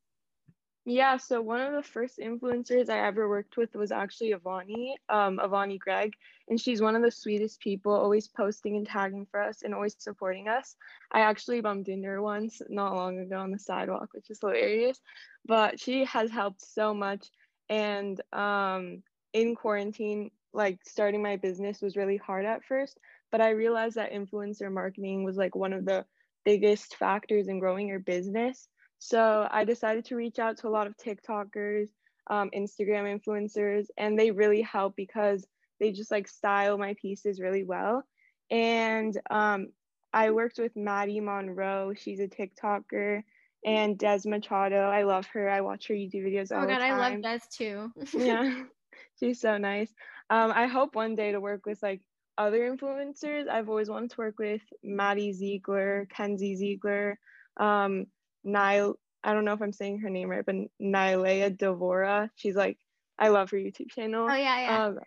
Yeah, 0.87 1.17
so 1.17 1.41
one 1.41 1.63
of 1.63 1.73
the 1.73 1.83
first 1.83 2.19
influencers 2.19 2.91
I 2.91 3.07
ever 3.07 3.27
worked 3.27 3.57
with 3.57 3.75
was 3.75 3.91
actually 3.91 4.35
Avani, 4.35 4.93
um, 5.09 5.39
Avani 5.39 5.79
Gregg, 5.79 6.13
and 6.49 6.61
she's 6.61 6.83
one 6.83 6.95
of 6.95 7.01
the 7.01 7.11
sweetest 7.11 7.61
people, 7.61 7.93
always 7.93 8.29
posting 8.29 8.77
and 8.77 8.87
tagging 8.87 9.27
for 9.31 9.41
us 9.41 9.63
and 9.63 9.75
always 9.75 9.97
supporting 9.99 10.47
us. 10.47 10.77
I 11.11 11.21
actually 11.21 11.63
bumped 11.63 11.89
into 11.89 12.09
her 12.09 12.21
once 12.21 12.61
not 12.69 12.95
long 12.95 13.19
ago 13.19 13.39
on 13.39 13.51
the 13.51 13.59
sidewalk, 13.59 14.11
which 14.13 14.29
is 14.29 14.41
hilarious, 14.41 15.01
but 15.47 15.81
she 15.81 16.05
has 16.05 16.31
helped 16.31 16.61
so 16.61 16.93
much. 16.93 17.29
And 17.71 18.21
um, 18.35 19.03
in 19.33 19.55
quarantine, 19.55 20.33
like 20.53 20.81
starting 20.87 21.23
my 21.23 21.37
business 21.37 21.81
was 21.81 21.97
really 21.97 22.19
hard 22.19 22.45
at 22.45 22.63
first, 22.63 23.01
but 23.33 23.41
I 23.41 23.51
realized 23.51 23.97
that 23.97 24.13
influencer 24.13 24.71
marketing 24.71 25.25
was 25.25 25.39
like 25.39 25.57
one 25.57 25.73
of 25.73 25.87
the 25.87 26.05
biggest 26.45 26.97
factors 26.97 27.49
in 27.49 27.59
growing 27.59 27.89
your 27.89 28.01
business 28.01 28.69
so 28.99 29.47
I 29.51 29.65
decided 29.65 30.05
to 30.07 30.17
reach 30.17 30.39
out 30.39 30.59
to 30.59 30.69
a 30.69 30.71
lot 30.71 30.87
of 30.87 30.97
TikTokers, 30.97 31.89
um, 32.31 32.51
Instagram 32.57 33.21
influencers, 33.21 33.87
and 33.99 34.19
they 34.19 34.31
really 34.31 34.63
help 34.63 34.97
because 34.97 35.47
they 35.81 35.93
just 35.93 36.11
like 36.11 36.29
style 36.29 36.79
my 36.79 36.95
pieces 37.01 37.41
really 37.41 37.65
well. 37.65 38.05
And 38.51 39.19
um, 39.31 39.69
I 40.13 40.31
worked 40.31 40.59
with 40.59 40.77
Maddie 40.77 41.21
Monroe. 41.21 41.93
She's 41.97 42.21
a 42.21 42.29
TikToker. 42.29 43.23
And 43.67 43.99
Des 43.99 44.21
Machado. 44.27 44.77
I 44.77 45.05
love 45.05 45.27
her. 45.29 45.49
I 45.49 45.63
watch 45.63 45.89
her 45.89 45.95
YouTube 45.95 46.27
videos 46.27 46.53
all 46.53 46.65
oh, 46.65 46.67
God, 46.67 46.77
the 46.77 46.87
time. 46.87 47.01
I 47.01 47.09
love 47.09 47.23
Des 47.23 47.41
too. 47.51 47.91
yeah, 48.13 48.63
she's 49.19 49.41
so 49.41 49.57
nice. 49.57 49.89
Um, 50.29 50.53
I 50.55 50.67
hope 50.67 50.95
one 50.95 51.15
day 51.15 51.33
to 51.33 51.41
work 51.41 51.65
with 51.65 51.83
like 51.83 52.03
other 52.37 52.71
influencers. 52.71 53.49
I've 53.49 53.71
always 53.71 53.89
wanted 53.89 54.11
to 54.11 54.17
work 54.19 54.39
with 54.39 54.61
Maddie 54.83 55.33
Ziegler, 55.33 56.07
Kenzie 56.15 56.57
Ziegler, 56.57 57.19
um, 57.59 58.07
Nile. 58.45 58.99
I 59.23 59.33
don't 59.33 59.45
know 59.45 59.55
if 59.55 59.63
I'm 59.63 59.73
saying 59.73 60.01
her 60.01 60.11
name 60.11 60.29
right, 60.29 60.45
but 60.45 60.57
Nailea 60.79 61.51
Devora. 61.51 62.29
She's 62.37 62.57
like, 62.57 62.79
I 63.19 63.29
love 63.29 63.51
her 63.51 63.57
YouTube 63.57 63.91
channel. 63.91 64.29
Oh 64.31 64.35
yeah, 64.35 64.61
yeah. 64.61 64.85
Um, 64.85 64.99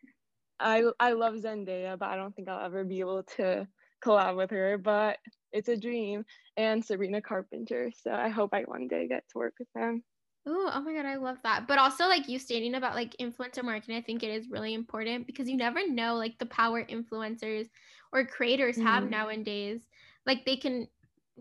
I 0.59 0.83
I 0.99 1.11
love 1.13 1.35
Zendaya, 1.35 1.97
but 1.97 2.09
I 2.09 2.15
don't 2.15 2.35
think 2.35 2.49
I'll 2.49 2.65
ever 2.65 2.83
be 2.83 2.99
able 2.99 3.23
to 3.37 3.67
collab 4.03 4.37
with 4.37 4.51
her. 4.51 4.77
But 4.77 5.17
it's 5.51 5.69
a 5.69 5.77
dream. 5.77 6.25
And 6.55 6.83
Sabrina 6.83 7.21
Carpenter. 7.21 7.91
So 8.01 8.11
I 8.11 8.29
hope 8.29 8.53
I 8.53 8.63
one 8.63 8.87
day 8.87 9.07
get 9.07 9.23
to 9.29 9.37
work 9.37 9.53
with 9.59 9.67
them. 9.75 10.03
Oh, 10.47 10.71
oh 10.73 10.81
my 10.81 10.93
god, 10.93 11.05
I 11.05 11.15
love 11.15 11.37
that. 11.43 11.67
But 11.67 11.77
also 11.77 12.07
like 12.07 12.29
you 12.29 12.39
stating 12.39 12.75
about 12.75 12.95
like 12.95 13.15
influencer 13.19 13.63
marketing, 13.63 13.97
I 13.97 14.01
think 14.01 14.23
it 14.23 14.29
is 14.29 14.49
really 14.49 14.73
important 14.73 15.27
because 15.27 15.49
you 15.49 15.57
never 15.57 15.87
know 15.87 16.15
like 16.15 16.39
the 16.39 16.45
power 16.45 16.83
influencers 16.83 17.67
or 18.13 18.25
creators 18.25 18.77
have 18.77 19.03
mm-hmm. 19.03 19.11
nowadays. 19.11 19.81
Like 20.25 20.45
they 20.45 20.55
can 20.55 20.87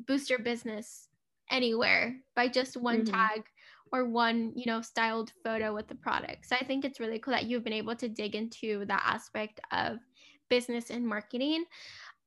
boost 0.06 0.28
your 0.28 0.40
business 0.40 1.08
anywhere 1.50 2.16
by 2.34 2.48
just 2.48 2.76
one 2.76 3.02
mm-hmm. 3.02 3.14
tag 3.14 3.44
or 3.92 4.04
one, 4.04 4.52
you 4.56 4.66
know, 4.66 4.80
styled 4.80 5.32
photo 5.44 5.74
with 5.74 5.88
the 5.88 5.94
product. 5.94 6.46
So 6.46 6.56
I 6.56 6.64
think 6.64 6.84
it's 6.84 7.00
really 7.00 7.18
cool 7.18 7.32
that 7.34 7.44
you've 7.44 7.64
been 7.64 7.72
able 7.72 7.96
to 7.96 8.08
dig 8.08 8.34
into 8.34 8.84
that 8.86 9.02
aspect 9.04 9.60
of 9.70 9.98
business 10.48 10.90
and 10.90 11.06
marketing. 11.06 11.64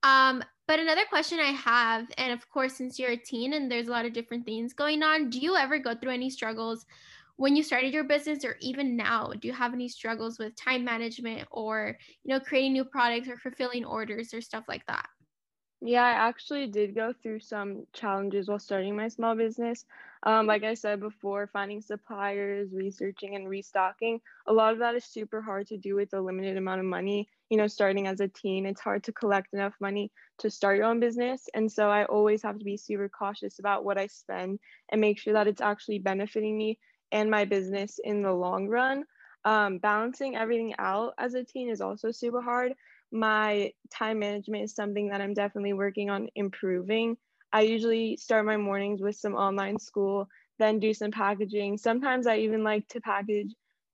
Um, 0.03 0.43
but 0.67 0.79
another 0.79 1.03
question 1.09 1.39
I 1.39 1.51
have, 1.51 2.07
and 2.17 2.31
of 2.31 2.49
course, 2.49 2.75
since 2.75 2.97
you're 2.97 3.11
a 3.11 3.17
teen 3.17 3.53
and 3.53 3.71
there's 3.71 3.87
a 3.87 3.91
lot 3.91 4.05
of 4.05 4.13
different 4.13 4.45
things 4.45 4.73
going 4.73 5.03
on, 5.03 5.29
do 5.29 5.39
you 5.39 5.55
ever 5.55 5.79
go 5.79 5.95
through 5.95 6.11
any 6.11 6.29
struggles 6.29 6.85
when 7.35 7.55
you 7.55 7.63
started 7.63 7.93
your 7.93 8.03
business 8.03 8.45
or 8.45 8.55
even 8.61 8.95
now? 8.95 9.31
Do 9.39 9.47
you 9.47 9.53
have 9.53 9.73
any 9.73 9.89
struggles 9.89 10.39
with 10.39 10.55
time 10.55 10.85
management 10.85 11.47
or, 11.51 11.97
you 12.23 12.33
know, 12.33 12.39
creating 12.39 12.73
new 12.73 12.85
products 12.85 13.27
or 13.27 13.37
fulfilling 13.37 13.83
orders 13.83 14.33
or 14.33 14.41
stuff 14.41 14.65
like 14.67 14.85
that? 14.85 15.07
Yeah, 15.81 16.03
I 16.03 16.11
actually 16.27 16.67
did 16.67 16.93
go 16.93 17.13
through 17.13 17.39
some 17.39 17.87
challenges 17.93 18.49
while 18.49 18.59
starting 18.59 18.97
my 18.97 19.07
small 19.07 19.35
business. 19.35 19.85
Um, 20.23 20.45
like 20.45 20.63
I 20.63 20.73
said 20.73 20.99
before, 20.99 21.47
finding 21.47 21.81
suppliers, 21.81 22.73
researching, 22.73 23.35
and 23.35 23.47
restocking. 23.47 24.19
A 24.47 24.51
lot 24.51 24.73
of 24.73 24.79
that 24.79 24.95
is 24.95 25.05
super 25.05 25.41
hard 25.41 25.67
to 25.67 25.77
do 25.77 25.95
with 25.95 26.13
a 26.13 26.19
limited 26.19 26.57
amount 26.57 26.81
of 26.81 26.85
money. 26.85 27.29
You 27.49 27.57
know, 27.57 27.67
starting 27.67 28.07
as 28.07 28.19
a 28.19 28.27
teen, 28.27 28.65
it's 28.65 28.81
hard 28.81 29.05
to 29.05 29.13
collect 29.13 29.53
enough 29.53 29.73
money 29.79 30.11
to 30.39 30.49
start 30.49 30.75
your 30.77 30.85
own 30.85 30.99
business. 30.99 31.47
And 31.53 31.71
so 31.71 31.89
I 31.89 32.03
always 32.05 32.43
have 32.43 32.59
to 32.59 32.65
be 32.65 32.75
super 32.75 33.07
cautious 33.07 33.59
about 33.59 33.85
what 33.85 33.97
I 33.97 34.07
spend 34.07 34.59
and 34.89 34.99
make 34.99 35.17
sure 35.17 35.33
that 35.33 35.47
it's 35.47 35.61
actually 35.61 35.99
benefiting 35.99 36.57
me 36.57 36.77
and 37.13 37.31
my 37.31 37.45
business 37.45 37.99
in 38.03 38.21
the 38.21 38.33
long 38.33 38.67
run. 38.67 39.05
Um, 39.45 39.77
balancing 39.77 40.35
everything 40.35 40.75
out 40.77 41.13
as 41.17 41.33
a 41.33 41.45
teen 41.45 41.69
is 41.69 41.79
also 41.79 42.11
super 42.11 42.41
hard 42.41 42.73
my 43.11 43.71
time 43.91 44.19
management 44.19 44.63
is 44.63 44.75
something 44.75 45.09
that 45.09 45.21
I'm 45.21 45.33
definitely 45.33 45.73
working 45.73 46.09
on 46.09 46.29
improving. 46.35 47.17
I 47.51 47.61
usually 47.61 48.17
start 48.17 48.45
my 48.45 48.57
mornings 48.57 49.01
with 49.01 49.15
some 49.15 49.35
online 49.35 49.79
school, 49.79 50.27
then 50.59 50.79
do 50.79 50.93
some 50.93 51.11
packaging. 51.11 51.77
Sometimes 51.77 52.27
I 52.27 52.37
even 52.37 52.63
like 52.63 52.87
to 52.89 53.01
package 53.01 53.53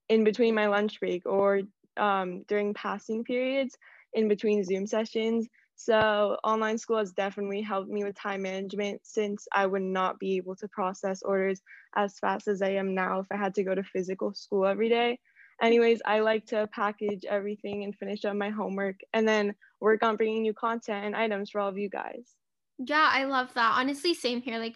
in 0.09 0.23
between 0.23 0.55
my 0.55 0.67
lunch 0.67 0.99
break 0.99 1.25
or 1.25 1.61
um, 1.97 2.43
during 2.47 2.73
passing 2.73 3.23
periods 3.23 3.77
in 4.13 4.27
between 4.27 4.63
Zoom 4.63 4.85
sessions. 4.87 5.47
So 5.75 6.37
online 6.43 6.77
school 6.77 6.97
has 6.97 7.11
definitely 7.11 7.61
helped 7.61 7.89
me 7.89 8.03
with 8.03 8.15
time 8.15 8.43
management 8.43 9.01
since 9.03 9.47
I 9.53 9.65
would 9.65 9.81
not 9.81 10.19
be 10.19 10.37
able 10.37 10.55
to 10.57 10.67
process 10.69 11.21
orders 11.21 11.61
as 11.95 12.17
fast 12.19 12.47
as 12.47 12.61
I 12.61 12.71
am 12.71 12.95
now 12.95 13.19
if 13.19 13.27
I 13.31 13.37
had 13.37 13.55
to 13.55 13.63
go 13.63 13.75
to 13.75 13.83
physical 13.83 14.33
school 14.33 14.65
every 14.65 14.89
day. 14.89 15.19
Anyways, 15.61 16.01
I 16.05 16.19
like 16.19 16.45
to 16.47 16.67
package 16.73 17.25
everything 17.25 17.83
and 17.83 17.95
finish 17.95 18.25
up 18.25 18.35
my 18.35 18.49
homework 18.49 18.99
and 19.13 19.27
then 19.27 19.55
work 19.79 20.03
on 20.03 20.15
bringing 20.15 20.41
new 20.41 20.53
content 20.53 21.05
and 21.05 21.15
items 21.15 21.49
for 21.49 21.61
all 21.61 21.69
of 21.69 21.77
you 21.77 21.89
guys. 21.89 22.35
Yeah, 22.77 23.09
I 23.11 23.23
love 23.23 23.53
that. 23.53 23.75
Honestly, 23.77 24.13
same 24.13 24.41
here. 24.41 24.59
Like 24.59 24.75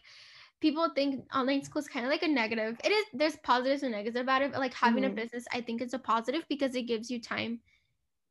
people 0.61 0.89
think 0.95 1.25
online 1.33 1.63
school 1.63 1.81
is 1.81 1.87
kind 1.87 2.05
of 2.05 2.11
like 2.11 2.23
a 2.23 2.27
negative. 2.27 2.79
It 2.83 2.91
is 2.91 3.05
there's 3.13 3.35
positives 3.37 3.83
and 3.83 3.91
negatives 3.91 4.19
about 4.19 4.41
it, 4.41 4.51
but 4.51 4.59
like 4.59 4.73
having 4.73 5.03
mm-hmm. 5.03 5.13
a 5.13 5.21
business, 5.21 5.45
I 5.53 5.61
think 5.61 5.81
it's 5.81 5.93
a 5.93 5.99
positive 5.99 6.45
because 6.49 6.75
it 6.75 6.83
gives 6.83 7.11
you 7.11 7.21
time 7.21 7.59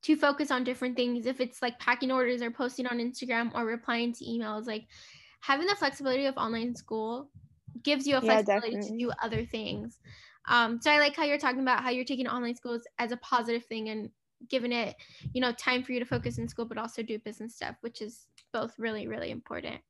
to 0.03 0.17
focus 0.17 0.51
on 0.51 0.65
different 0.65 0.97
things. 0.97 1.27
If 1.27 1.41
it's 1.41 1.61
like 1.61 1.79
packing 1.79 2.11
orders 2.11 2.43
or 2.43 2.51
posting 2.51 2.87
on 2.87 2.99
Instagram 2.99 3.51
or 3.55 3.67
replying 3.67 4.13
to 4.15 4.25
emails, 4.25 4.67
like 4.67 4.87
having 5.41 5.67
the 5.67 5.77
flexibility 5.77 6.27
of 6.27 6.37
online 6.37 6.75
school 6.75 7.31
gives 7.83 8.07
you 8.07 8.17
a 8.17 8.21
flexibility 8.21 8.75
yeah, 8.75 8.81
to 8.81 8.99
do 8.99 9.13
other 9.23 9.45
things. 9.45 9.99
Um, 10.47 10.81
so 10.81 10.91
I 10.91 10.99
like 10.99 11.17
how 11.17 11.25
you're 11.25 11.39
talking 11.39 11.61
about 11.61 11.83
how 11.83 11.91
you're 11.91 12.05
taking 12.05 12.27
online 12.27 12.55
schools 12.55 12.83
as 12.99 13.13
a 13.13 13.17
positive 13.19 13.65
thing 13.65 13.89
and 13.91 14.11
giving 14.49 14.73
it, 14.73 14.97
you 15.33 15.41
know, 15.41 15.53
time 15.53 15.83
for 15.83 15.93
you 15.93 15.99
to 15.99 16.07
focus 16.07 16.39
in 16.39 16.49
school, 16.49 16.65
but 16.65 16.79
also 16.79 17.03
do 17.03 17.19
business 17.19 17.55
stuff, 17.55 17.77
which 17.81 18.01
is 18.01 18.27
both 18.53 18.79
really, 18.79 19.07
really 19.07 19.31
important. 19.31 19.81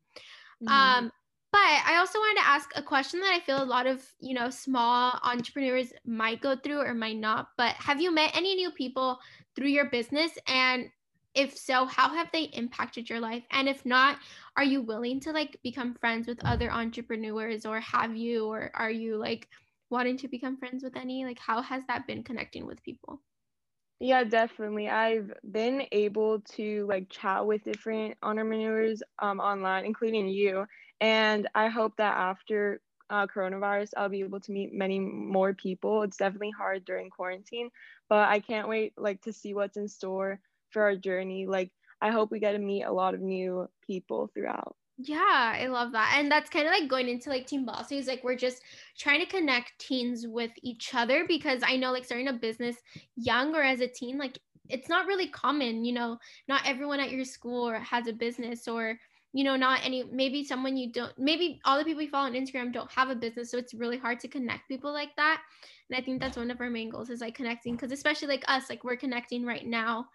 Mm-hmm. 0.62 0.68
Um, 0.68 1.12
but 1.50 1.60
I 1.60 1.96
also 1.98 2.18
wanted 2.18 2.40
to 2.40 2.48
ask 2.48 2.70
a 2.76 2.82
question 2.82 3.20
that 3.20 3.32
I 3.32 3.40
feel 3.40 3.62
a 3.62 3.64
lot 3.64 3.86
of, 3.86 4.04
you 4.20 4.34
know, 4.34 4.50
small 4.50 5.18
entrepreneurs 5.22 5.92
might 6.04 6.42
go 6.42 6.56
through 6.56 6.80
or 6.80 6.92
might 6.92 7.16
not. 7.16 7.48
But 7.56 7.74
have 7.76 8.00
you 8.00 8.12
met 8.12 8.36
any 8.36 8.54
new 8.54 8.70
people 8.70 9.18
through 9.56 9.68
your 9.68 9.88
business? 9.88 10.32
And 10.46 10.90
if 11.34 11.56
so, 11.56 11.86
how 11.86 12.10
have 12.10 12.28
they 12.32 12.44
impacted 12.44 13.08
your 13.08 13.20
life? 13.20 13.44
And 13.50 13.66
if 13.66 13.86
not, 13.86 14.18
are 14.56 14.64
you 14.64 14.82
willing 14.82 15.20
to 15.20 15.32
like 15.32 15.58
become 15.62 15.94
friends 15.94 16.26
with 16.26 16.44
other 16.44 16.70
entrepreneurs 16.70 17.64
or 17.64 17.80
have 17.80 18.14
you 18.14 18.46
or 18.46 18.70
are 18.74 18.90
you 18.90 19.16
like 19.16 19.48
wanting 19.90 20.18
to 20.18 20.28
become 20.28 20.58
friends 20.58 20.82
with 20.84 20.96
any? 20.96 21.24
Like 21.24 21.38
how 21.38 21.62
has 21.62 21.84
that 21.88 22.06
been 22.06 22.24
connecting 22.24 22.66
with 22.66 22.82
people? 22.82 23.22
Yeah, 24.00 24.24
definitely. 24.24 24.88
I've 24.88 25.32
been 25.50 25.84
able 25.92 26.40
to 26.56 26.86
like 26.88 27.10
chat 27.10 27.46
with 27.46 27.64
different 27.64 28.16
entrepreneurs 28.22 29.02
um, 29.18 29.40
online, 29.40 29.86
including 29.86 30.28
you. 30.28 30.66
And 31.00 31.48
I 31.54 31.68
hope 31.68 31.96
that 31.96 32.16
after 32.16 32.80
uh, 33.10 33.26
coronavirus, 33.26 33.92
I'll 33.96 34.08
be 34.08 34.20
able 34.20 34.40
to 34.40 34.52
meet 34.52 34.72
many 34.72 35.00
more 35.00 35.54
people. 35.54 36.02
It's 36.04 36.16
definitely 36.16 36.52
hard 36.52 36.84
during 36.84 37.10
quarantine, 37.10 37.70
but 38.08 38.28
I 38.28 38.40
can't 38.40 38.68
wait 38.68 38.94
like 38.96 39.22
to 39.22 39.32
see 39.32 39.54
what's 39.54 39.76
in 39.76 39.88
store 39.88 40.40
for 40.70 40.82
our 40.82 40.96
journey. 40.96 41.46
Like 41.48 41.72
I 42.00 42.10
hope 42.12 42.30
we 42.30 42.38
get 42.40 42.52
to 42.52 42.58
meet 42.60 42.84
a 42.84 42.92
lot 42.92 43.14
of 43.14 43.20
new 43.20 43.68
people 43.86 44.30
throughout. 44.34 44.77
Yeah, 45.00 45.54
I 45.54 45.66
love 45.68 45.92
that. 45.92 46.14
And 46.18 46.30
that's 46.30 46.50
kind 46.50 46.66
of 46.66 46.72
like 46.72 46.88
going 46.88 47.08
into 47.08 47.30
like 47.30 47.46
Teen 47.46 47.64
Bossies. 47.64 48.08
Like 48.08 48.24
we're 48.24 48.34
just 48.36 48.62
trying 48.98 49.20
to 49.20 49.26
connect 49.26 49.78
teens 49.78 50.26
with 50.26 50.50
each 50.62 50.92
other 50.92 51.24
because 51.26 51.62
I 51.64 51.76
know 51.76 51.92
like 51.92 52.04
starting 52.04 52.26
a 52.28 52.32
business 52.32 52.76
young 53.14 53.54
or 53.54 53.62
as 53.62 53.80
a 53.80 53.86
teen, 53.86 54.18
like 54.18 54.38
it's 54.68 54.88
not 54.88 55.06
really 55.06 55.28
common, 55.28 55.84
you 55.84 55.92
know, 55.92 56.18
not 56.48 56.62
everyone 56.66 56.98
at 56.98 57.12
your 57.12 57.24
school 57.24 57.70
has 57.72 58.08
a 58.08 58.12
business 58.12 58.66
or 58.66 58.98
you 59.34 59.44
know, 59.44 59.56
not 59.56 59.80
any 59.84 60.02
maybe 60.10 60.42
someone 60.42 60.76
you 60.76 60.90
don't 60.90 61.12
maybe 61.18 61.60
all 61.64 61.78
the 61.78 61.84
people 61.84 62.02
you 62.02 62.08
follow 62.08 62.26
on 62.26 62.32
Instagram 62.32 62.72
don't 62.72 62.90
have 62.90 63.10
a 63.10 63.14
business. 63.14 63.50
So 63.50 63.58
it's 63.58 63.74
really 63.74 63.98
hard 63.98 64.18
to 64.20 64.28
connect 64.28 64.68
people 64.68 64.92
like 64.92 65.14
that. 65.16 65.42
And 65.88 65.98
I 65.98 66.02
think 66.02 66.20
that's 66.20 66.36
one 66.36 66.50
of 66.50 66.60
our 66.60 66.70
main 66.70 66.90
goals 66.90 67.10
is 67.10 67.20
like 67.20 67.34
connecting 67.36 67.76
because 67.76 67.92
especially 67.92 68.28
like 68.28 68.44
us, 68.48 68.68
like 68.68 68.82
we're 68.84 68.96
connecting 68.96 69.44
right 69.44 69.66
now. 69.66 70.06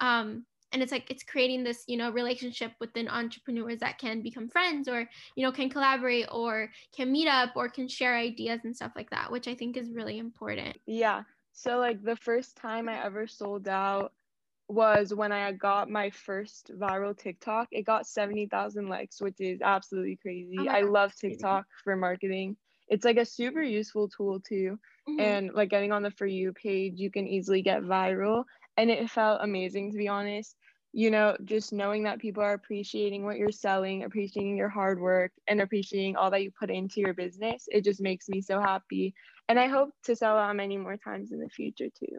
Um, 0.00 0.46
and 0.72 0.82
it's 0.82 0.92
like 0.92 1.10
it's 1.10 1.22
creating 1.22 1.62
this 1.62 1.84
you 1.86 1.96
know 1.96 2.10
relationship 2.10 2.72
within 2.80 3.08
entrepreneurs 3.08 3.78
that 3.80 3.98
can 3.98 4.22
become 4.22 4.48
friends 4.48 4.88
or 4.88 5.08
you 5.36 5.44
know 5.44 5.52
can 5.52 5.68
collaborate 5.68 6.26
or 6.32 6.70
can 6.94 7.12
meet 7.12 7.28
up 7.28 7.50
or 7.56 7.68
can 7.68 7.86
share 7.86 8.16
ideas 8.16 8.60
and 8.64 8.74
stuff 8.74 8.92
like 8.96 9.10
that 9.10 9.30
which 9.30 9.48
i 9.48 9.54
think 9.54 9.76
is 9.76 9.90
really 9.90 10.18
important. 10.18 10.76
Yeah. 10.86 11.22
So 11.52 11.78
like 11.78 12.02
the 12.02 12.16
first 12.16 12.56
time 12.56 12.88
i 12.88 13.04
ever 13.04 13.26
sold 13.26 13.68
out 13.68 14.12
was 14.68 15.12
when 15.12 15.32
i 15.32 15.52
got 15.52 15.90
my 15.90 16.10
first 16.10 16.70
viral 16.78 17.16
tiktok. 17.16 17.68
It 17.70 17.84
got 17.84 18.06
70000 18.06 18.88
likes 18.88 19.20
which 19.20 19.40
is 19.40 19.60
absolutely 19.62 20.16
crazy. 20.16 20.56
Oh 20.58 20.68
i 20.68 20.80
love 20.80 21.14
tiktok 21.14 21.66
for 21.84 21.96
marketing. 21.96 22.56
It's 22.88 23.04
like 23.04 23.16
a 23.16 23.24
super 23.24 23.62
useful 23.62 24.08
tool 24.08 24.40
too. 24.40 24.78
Mm-hmm. 25.08 25.20
and 25.20 25.52
like 25.52 25.68
getting 25.68 25.90
on 25.90 26.04
the 26.04 26.12
for 26.12 26.26
you 26.26 26.52
page 26.52 26.92
you 26.96 27.10
can 27.10 27.26
easily 27.26 27.60
get 27.60 27.82
viral. 27.82 28.44
And 28.76 28.88
it 28.88 29.10
felt 29.10 29.40
amazing 29.42 29.92
to 29.92 29.98
be 29.98 30.08
honest 30.08 30.56
you 30.92 31.10
know, 31.10 31.36
just 31.44 31.72
knowing 31.72 32.02
that 32.04 32.18
people 32.18 32.42
are 32.42 32.52
appreciating 32.52 33.24
what 33.24 33.38
you're 33.38 33.50
selling, 33.50 34.04
appreciating 34.04 34.56
your 34.56 34.68
hard 34.68 35.00
work, 35.00 35.32
and 35.48 35.60
appreciating 35.60 36.16
all 36.16 36.30
that 36.30 36.42
you 36.42 36.50
put 36.50 36.70
into 36.70 37.00
your 37.00 37.14
business, 37.14 37.66
it 37.70 37.82
just 37.82 38.00
makes 38.00 38.28
me 38.28 38.42
so 38.42 38.60
happy. 38.60 39.14
And 39.48 39.58
I 39.58 39.68
hope 39.68 39.90
to 40.04 40.14
sell 40.14 40.36
out 40.36 40.54
many 40.54 40.76
more 40.76 40.96
times 40.96 41.32
in 41.32 41.40
the 41.40 41.48
future 41.48 41.88
too. 41.88 42.18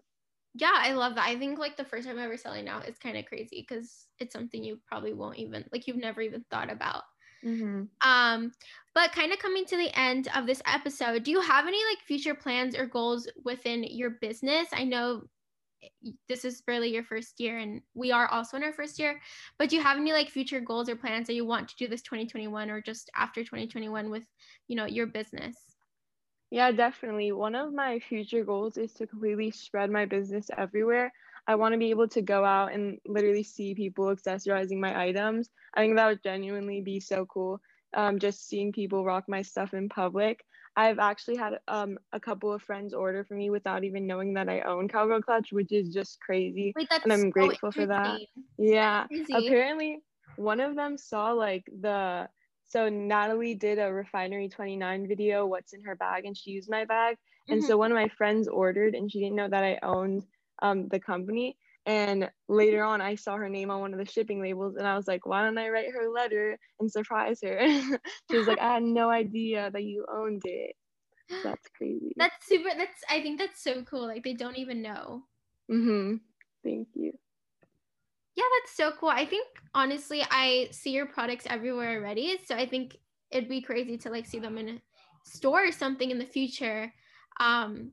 Yeah, 0.55 0.73
I 0.73 0.93
love 0.93 1.15
that. 1.15 1.27
I 1.27 1.37
think 1.37 1.57
like 1.57 1.77
the 1.77 1.85
first 1.85 2.07
time 2.07 2.19
ever 2.19 2.37
selling 2.37 2.67
out 2.67 2.87
is 2.87 2.97
kind 2.97 3.17
of 3.17 3.25
crazy 3.25 3.65
because 3.67 4.07
it's 4.19 4.33
something 4.33 4.63
you 4.63 4.79
probably 4.87 5.13
won't 5.13 5.37
even 5.37 5.65
like 5.71 5.87
you've 5.87 5.97
never 5.97 6.21
even 6.21 6.43
thought 6.51 6.71
about. 6.71 7.03
Mm-hmm. 7.43 7.83
Um, 8.07 8.51
but 8.95 9.11
kind 9.11 9.33
of 9.33 9.39
coming 9.39 9.65
to 9.65 9.77
the 9.77 9.91
end 9.99 10.29
of 10.35 10.45
this 10.45 10.61
episode, 10.65 11.23
do 11.23 11.31
you 11.31 11.41
have 11.41 11.67
any 11.67 11.79
like 11.91 11.99
future 12.05 12.35
plans 12.35 12.75
or 12.75 12.85
goals 12.85 13.27
within 13.43 13.83
your 13.83 14.11
business? 14.21 14.67
I 14.71 14.83
know 14.83 15.23
this 16.27 16.45
is 16.45 16.61
barely 16.61 16.93
your 16.93 17.03
first 17.03 17.39
year 17.39 17.57
and 17.57 17.81
we 17.93 18.11
are 18.11 18.27
also 18.27 18.57
in 18.57 18.63
our 18.63 18.73
first 18.73 18.99
year 18.99 19.21
but 19.57 19.69
do 19.69 19.75
you 19.75 19.81
have 19.81 19.97
any 19.97 20.11
like 20.11 20.29
future 20.29 20.59
goals 20.59 20.89
or 20.89 20.95
plans 20.95 21.27
that 21.27 21.33
you 21.33 21.45
want 21.45 21.67
to 21.67 21.75
do 21.77 21.87
this 21.87 22.01
2021 22.01 22.69
or 22.69 22.81
just 22.81 23.09
after 23.15 23.41
2021 23.41 24.09
with 24.09 24.23
you 24.67 24.75
know 24.75 24.85
your 24.85 25.07
business? 25.07 25.55
Yeah 26.51 26.71
definitely. 26.71 27.31
One 27.31 27.55
of 27.55 27.73
my 27.73 27.99
future 27.99 28.43
goals 28.43 28.77
is 28.77 28.93
to 28.93 29.07
completely 29.07 29.51
spread 29.51 29.89
my 29.89 30.05
business 30.05 30.49
everywhere. 30.57 31.11
I 31.47 31.55
want 31.55 31.73
to 31.73 31.79
be 31.79 31.89
able 31.89 32.07
to 32.09 32.21
go 32.21 32.45
out 32.45 32.73
and 32.73 32.99
literally 33.05 33.43
see 33.43 33.75
people 33.75 34.05
accessorizing 34.05 34.79
my 34.79 34.97
items. 34.97 35.49
I 35.73 35.81
think 35.81 35.95
that 35.95 36.07
would 36.07 36.23
genuinely 36.23 36.81
be 36.81 36.99
so 36.99 37.25
cool 37.25 37.59
um, 37.95 38.19
just 38.19 38.47
seeing 38.47 38.71
people 38.71 39.05
rock 39.05 39.25
my 39.27 39.41
stuff 39.41 39.73
in 39.73 39.89
public 39.89 40.45
I've 40.75 40.99
actually 40.99 41.37
had 41.37 41.59
um, 41.67 41.97
a 42.13 42.19
couple 42.19 42.51
of 42.51 42.61
friends 42.61 42.93
order 42.93 43.23
for 43.23 43.35
me 43.35 43.49
without 43.49 43.83
even 43.83 44.07
knowing 44.07 44.33
that 44.33 44.49
I 44.49 44.61
own 44.61 44.87
Cowgirl 44.87 45.21
Clutch, 45.21 45.51
which 45.51 45.71
is 45.71 45.89
just 45.89 46.19
crazy. 46.19 46.73
Wait, 46.75 46.87
and 47.03 47.13
I'm 47.13 47.21
so 47.21 47.29
grateful 47.29 47.71
for 47.71 47.85
that. 47.85 48.19
Yeah. 48.57 49.05
Apparently, 49.33 49.99
one 50.35 50.59
of 50.59 50.75
them 50.75 50.97
saw 50.97 51.31
like 51.31 51.63
the 51.81 52.27
so 52.73 52.89
Natalie 52.89 53.53
did 53.53 53.77
a 53.77 53.93
Refinery 53.93 54.49
29 54.49 55.07
video, 55.07 55.45
what's 55.45 55.73
in 55.73 55.83
her 55.83 55.95
bag, 55.95 56.25
and 56.25 56.35
she 56.35 56.49
used 56.49 56.71
my 56.71 56.85
bag. 56.85 57.17
And 57.47 57.59
mm-hmm. 57.59 57.67
so 57.67 57.77
one 57.77 57.91
of 57.91 57.95
my 57.95 58.07
friends 58.17 58.47
ordered, 58.47 58.95
and 58.95 59.11
she 59.11 59.19
didn't 59.19 59.35
know 59.35 59.49
that 59.49 59.63
I 59.63 59.79
owned 59.83 60.23
um, 60.61 60.87
the 60.87 60.99
company. 60.99 61.55
And 61.85 62.29
later 62.47 62.83
on, 62.83 63.01
I 63.01 63.15
saw 63.15 63.35
her 63.35 63.49
name 63.49 63.69
on 63.69 63.81
one 63.81 63.93
of 63.93 63.99
the 63.99 64.11
shipping 64.11 64.41
labels, 64.41 64.75
and 64.77 64.87
I 64.87 64.95
was 64.95 65.07
like, 65.07 65.25
why 65.25 65.43
don't 65.43 65.57
I 65.57 65.69
write 65.69 65.91
her 65.91 66.07
a 66.07 66.11
letter 66.11 66.57
and 66.79 66.89
surprise 66.89 67.39
her? 67.43 67.59
she 68.31 68.37
was 68.37 68.47
like, 68.47 68.59
I 68.59 68.75
had 68.75 68.83
no 68.83 69.09
idea 69.09 69.69
that 69.71 69.83
you 69.83 70.05
owned 70.11 70.43
it. 70.45 70.75
That's 71.43 71.67
crazy. 71.75 72.13
That's 72.15 72.45
super. 72.45 72.69
That's, 72.77 73.01
I 73.09 73.21
think 73.21 73.39
that's 73.39 73.61
so 73.61 73.83
cool. 73.83 74.07
Like, 74.07 74.23
they 74.23 74.33
don't 74.33 74.57
even 74.57 74.81
know. 74.81 75.23
Hmm. 75.69 76.15
Thank 76.63 76.87
you. 76.93 77.11
Yeah, 78.35 78.43
that's 78.61 78.75
so 78.75 78.91
cool. 78.91 79.09
I 79.09 79.25
think, 79.25 79.47
honestly, 79.73 80.23
I 80.31 80.69
see 80.71 80.91
your 80.91 81.05
products 81.05 81.45
everywhere 81.49 81.97
already. 81.97 82.37
So 82.45 82.55
I 82.55 82.65
think 82.65 82.97
it'd 83.29 83.49
be 83.49 83.61
crazy 83.61 83.97
to 83.97 84.09
like 84.09 84.25
see 84.25 84.39
them 84.39 84.57
in 84.57 84.69
a 84.69 84.81
store 85.25 85.67
or 85.67 85.71
something 85.71 86.09
in 86.09 86.17
the 86.17 86.25
future. 86.25 86.93
Um, 87.39 87.91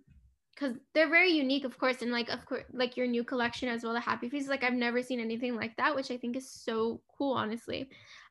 because 0.61 0.76
they're 0.95 1.09
very 1.09 1.31
unique, 1.31 1.64
of 1.64 1.79
course, 1.79 2.02
and 2.02 2.12
like 2.12 2.29
of 2.29 2.45
course, 2.45 2.64
like 2.73 2.97
your 2.97 3.07
new 3.07 3.25
collection 3.25 3.69
as 3.69 3.83
well, 3.83 3.95
the 3.95 4.00
Happy 4.00 4.29
Feast. 4.29 4.49
Like 4.49 4.62
I've 4.62 4.75
never 4.75 5.02
seen 5.02 5.21
anything 5.21 5.57
like 5.57 5.76
that, 5.76 5.95
which 5.95 6.11
I 6.11 6.17
think 6.17 6.37
is 6.37 6.50
so 6.50 7.00
cool, 7.17 7.33
honestly. 7.33 7.88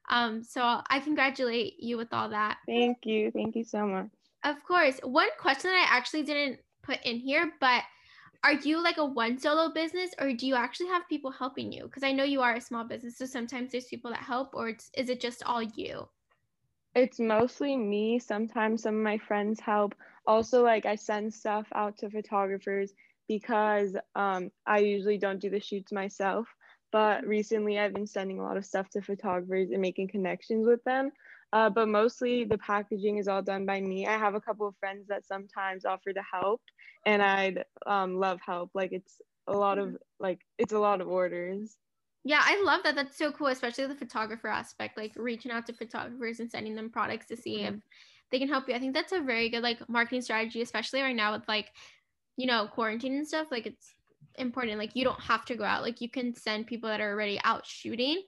Um, 0.09 0.43
so 0.43 0.81
I 0.89 0.99
congratulate 0.99 1.75
you 1.79 1.97
with 1.97 2.13
all 2.13 2.29
that. 2.29 2.57
Thank 2.67 2.99
you, 3.03 3.31
thank 3.31 3.55
you 3.55 3.63
so 3.63 3.85
much. 3.85 4.09
Of 4.43 4.63
course, 4.63 4.99
one 5.03 5.29
question 5.39 5.71
that 5.71 5.87
I 5.91 5.97
actually 5.97 6.23
didn't 6.23 6.59
put 6.83 6.99
in 7.03 7.17
here, 7.17 7.51
but 7.59 7.83
are 8.43 8.53
you 8.53 8.81
like 8.81 8.97
a 8.97 9.05
one 9.05 9.37
solo 9.37 9.73
business 9.73 10.11
or 10.19 10.31
do 10.31 10.47
you 10.47 10.55
actually 10.55 10.87
have 10.87 11.09
people 11.09 11.31
helping 11.31 11.71
you? 11.71 11.83
Because 11.83 12.03
I 12.03 12.11
know 12.11 12.23
you 12.23 12.41
are 12.41 12.55
a 12.55 12.61
small 12.61 12.83
business, 12.83 13.17
so 13.17 13.25
sometimes 13.25 13.71
there's 13.71 13.85
people 13.85 14.11
that 14.11 14.21
help, 14.21 14.51
or 14.53 14.69
is 14.69 15.09
it 15.09 15.19
just 15.19 15.43
all 15.43 15.61
you? 15.61 16.07
It's 16.95 17.19
mostly 17.19 17.75
me. 17.75 18.19
Sometimes 18.19 18.83
some 18.83 18.95
of 18.95 19.03
my 19.03 19.17
friends 19.17 19.59
help 19.59 19.93
also 20.29 20.63
like 20.63 20.85
i 20.85 20.95
send 20.95 21.33
stuff 21.33 21.67
out 21.73 21.97
to 21.97 22.09
photographers 22.09 22.93
because 23.27 23.95
um, 24.15 24.49
i 24.65 24.77
usually 24.77 25.17
don't 25.17 25.41
do 25.41 25.49
the 25.49 25.59
shoots 25.59 25.91
myself 25.91 26.47
but 26.91 27.25
recently 27.25 27.79
i've 27.79 27.93
been 27.93 28.07
sending 28.07 28.39
a 28.39 28.43
lot 28.43 28.55
of 28.55 28.65
stuff 28.65 28.87
to 28.89 29.01
photographers 29.01 29.71
and 29.71 29.81
making 29.81 30.07
connections 30.07 30.67
with 30.67 30.83
them 30.83 31.11
uh, 31.51 31.67
but 31.67 31.87
mostly 31.87 32.43
the 32.43 32.59
packaging 32.59 33.17
is 33.17 33.27
all 33.27 33.41
done 33.41 33.65
by 33.65 33.81
me 33.81 34.05
i 34.05 34.17
have 34.17 34.35
a 34.35 34.41
couple 34.41 34.67
of 34.67 34.75
friends 34.79 35.07
that 35.07 35.25
sometimes 35.25 35.83
offer 35.83 36.13
to 36.13 36.21
help 36.31 36.61
and 37.07 37.23
i'd 37.23 37.65
um, 37.87 38.19
love 38.19 38.39
help 38.45 38.69
like 38.75 38.91
it's 38.91 39.19
a 39.47 39.53
lot 39.53 39.79
of 39.79 39.97
like 40.19 40.39
it's 40.59 40.73
a 40.73 40.79
lot 40.79 41.01
of 41.01 41.07
orders 41.07 41.77
Yeah, 42.25 42.41
I 42.43 42.61
love 42.63 42.81
that. 42.83 42.95
That's 42.95 43.17
so 43.17 43.31
cool, 43.31 43.47
especially 43.47 43.87
the 43.87 43.95
photographer 43.95 44.49
aspect, 44.49 44.97
like 44.97 45.13
reaching 45.15 45.51
out 45.51 45.65
to 45.67 45.73
photographers 45.73 46.41
and 46.41 46.51
sending 46.51 46.75
them 46.75 46.89
products 46.89 47.27
to 47.27 47.37
see 47.37 47.59
mm-hmm. 47.59 47.75
if 47.75 47.81
they 48.31 48.39
can 48.39 48.47
help 48.47 48.67
you. 48.67 48.75
I 48.75 48.79
think 48.79 48.93
that's 48.93 49.11
a 49.11 49.21
very 49.21 49.49
good 49.49 49.63
like 49.63 49.87
marketing 49.89 50.21
strategy, 50.21 50.61
especially 50.61 51.01
right 51.01 51.15
now 51.15 51.33
with 51.33 51.47
like, 51.47 51.71
you 52.37 52.47
know, 52.47 52.67
quarantine 52.67 53.15
and 53.15 53.27
stuff. 53.27 53.47
Like 53.51 53.65
it's 53.65 53.93
important. 54.37 54.77
Like 54.77 54.95
you 54.95 55.03
don't 55.03 55.19
have 55.19 55.45
to 55.45 55.55
go 55.55 55.63
out. 55.63 55.83
Like 55.83 56.01
you 56.01 56.09
can 56.09 56.35
send 56.35 56.67
people 56.67 56.89
that 56.89 57.01
are 57.01 57.11
already 57.11 57.39
out 57.43 57.65
shooting 57.65 58.23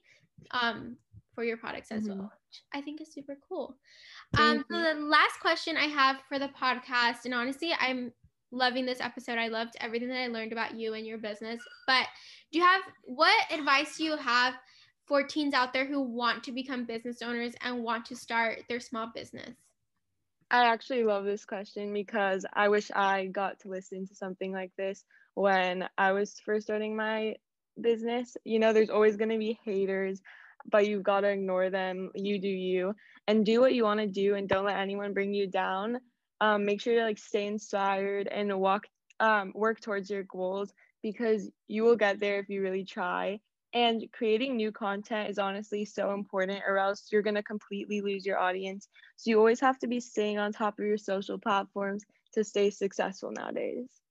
um 0.52 0.98
for 1.36 1.44
your 1.44 1.58
products 1.58 1.92
as 1.92 2.04
mm-hmm. 2.04 2.20
well. 2.20 2.34
I 2.74 2.82
think 2.82 3.02
is 3.02 3.14
super 3.14 3.38
cool. 3.48 3.78
Um, 4.38 4.66
so 4.70 4.78
the 4.78 4.94
last 5.00 5.40
question 5.42 5.78
I 5.78 5.86
have 5.86 6.18
for 6.28 6.38
the 6.38 6.50
podcast, 6.50 7.26
and 7.26 7.34
honestly, 7.34 7.72
I'm 7.80 8.12
loving 8.52 8.86
this 8.86 9.02
episode. 9.02 9.38
I 9.38 9.48
loved 9.48 9.76
everything 9.80 10.10
that 10.10 10.22
I 10.22 10.28
learned 10.28 10.52
about 10.52 10.76
you 10.76 10.94
and 10.94 11.06
your 11.06 11.18
business. 11.18 11.62
But 11.88 12.08
do 12.52 12.60
you 12.60 12.66
have 12.66 12.82
what 13.04 13.52
advice 13.52 13.98
do 13.98 14.04
you 14.04 14.18
have 14.18 14.56
for 15.06 15.24
teens 15.24 15.54
out 15.54 15.74
there 15.74 15.86
who 15.86 16.02
want 16.02 16.44
to 16.44 16.52
become 16.52 16.86
business 16.86 17.22
owners 17.22 17.54
and 17.62 17.84
want 17.84 18.06
to 18.08 18.16
start 18.16 18.64
their 18.68 18.80
small 18.80 19.12
business? 19.14 19.56
I 20.52 20.66
actually 20.66 21.06
love 21.06 21.26
this 21.26 21.46
question 21.46 21.94
because 21.94 22.46
I 22.54 22.70
wish 22.70 22.92
I 22.94 23.28
got 23.28 23.60
to 23.62 23.70
listen 23.70 24.08
to 24.08 24.16
something 24.16 24.52
like 24.52 24.72
this 24.78 25.06
when 25.36 25.88
I 25.98 26.12
was 26.12 26.40
first 26.46 26.66
starting 26.66 26.96
my 26.96 27.36
business. 27.80 28.38
You 28.46 28.60
know, 28.60 28.74
there's 28.74 28.90
always 28.90 29.18
going 29.18 29.32
to 29.32 29.40
be 29.40 29.60
haters, 29.66 30.22
but 30.70 30.88
you've 30.88 31.04
got 31.04 31.22
to 31.22 31.30
ignore 31.30 31.70
them. 31.70 32.12
You 32.16 32.40
do 32.42 32.50
you 32.50 32.96
and 33.28 33.46
do 33.46 33.62
what 33.62 33.74
you 33.74 33.86
want 33.86 34.02
to 34.02 34.08
do 34.08 34.36
and 34.36 34.50
don't 34.50 34.66
let 34.66 34.78
anyone 34.78 35.14
bring 35.14 35.34
you 35.34 35.48
down 35.50 36.00
um, 36.42 36.66
make 36.66 36.82
sure 36.82 36.96
to 36.96 37.04
like 37.04 37.20
stay 37.20 37.48
inspired 37.48 38.28
and 38.28 38.60
walk 38.60 38.88
um, 39.20 39.54
work 39.56 39.80
towards 39.80 40.10
your 40.10 40.24
goals 40.24 40.74
because 41.04 41.50
you 41.68 41.84
will 41.84 41.96
get 41.96 42.20
there 42.20 42.40
if 42.40 42.50
you 42.50 42.62
really 42.62 42.84
try 42.84 43.40
and 43.74 44.12
creating 44.12 44.56
new 44.56 44.72
content 44.72 45.30
is 45.30 45.40
honestly 45.40 45.86
so 45.86 46.14
important 46.14 46.62
or 46.68 46.78
else 46.78 47.08
you're 47.12 47.22
going 47.22 47.36
to 47.36 47.44
completely 47.44 48.02
lose 48.02 48.26
your 48.26 48.40
audience 48.40 48.88
so 49.16 49.30
you 49.30 49.38
always 49.38 49.60
have 49.60 49.80
to 49.80 49.88
be 49.88 50.00
staying 50.00 50.38
on 50.38 50.52
top 50.52 50.78
of 50.80 50.86
your 50.86 50.98
social 50.98 51.38
platforms 51.40 52.04
to 52.34 52.44
stay 52.44 52.70
successful 52.70 53.32
nowadays 53.32 54.02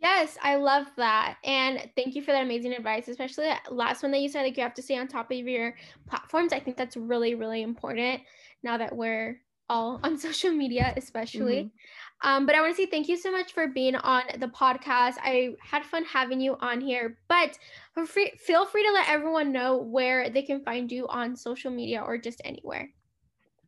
Yes, 0.00 0.38
I 0.40 0.56
love 0.56 0.86
that. 0.96 1.38
And 1.42 1.90
thank 1.96 2.14
you 2.14 2.22
for 2.22 2.30
that 2.30 2.44
amazing 2.44 2.72
advice, 2.72 3.08
especially 3.08 3.46
that 3.46 3.72
last 3.74 4.02
one 4.02 4.12
that 4.12 4.20
you 4.20 4.28
said, 4.28 4.42
like 4.42 4.56
you 4.56 4.62
have 4.62 4.74
to 4.74 4.82
stay 4.82 4.96
on 4.96 5.08
top 5.08 5.30
of 5.32 5.36
your 5.36 5.76
platforms. 6.06 6.52
I 6.52 6.60
think 6.60 6.76
that's 6.76 6.96
really, 6.96 7.34
really 7.34 7.62
important 7.62 8.22
now 8.62 8.76
that 8.78 8.94
we're 8.94 9.40
all 9.68 9.98
on 10.04 10.16
social 10.16 10.52
media, 10.52 10.94
especially. 10.96 11.62
Mm-hmm. 11.62 11.76
Um, 12.22 12.46
but 12.46 12.54
I 12.54 12.60
want 12.60 12.74
to 12.74 12.82
say 12.82 12.86
thank 12.86 13.08
you 13.08 13.16
so 13.16 13.30
much 13.30 13.52
for 13.52 13.68
being 13.68 13.94
on 13.94 14.22
the 14.38 14.48
podcast. 14.48 15.14
I 15.22 15.54
had 15.60 15.84
fun 15.84 16.04
having 16.04 16.40
you 16.40 16.56
on 16.60 16.80
here, 16.80 17.18
but 17.28 17.56
free, 18.06 18.32
feel 18.38 18.66
free 18.66 18.84
to 18.84 18.92
let 18.92 19.08
everyone 19.08 19.52
know 19.52 19.76
where 19.76 20.28
they 20.28 20.42
can 20.42 20.64
find 20.64 20.90
you 20.90 21.06
on 21.08 21.36
social 21.36 21.70
media 21.70 22.02
or 22.02 22.18
just 22.18 22.40
anywhere. 22.44 22.90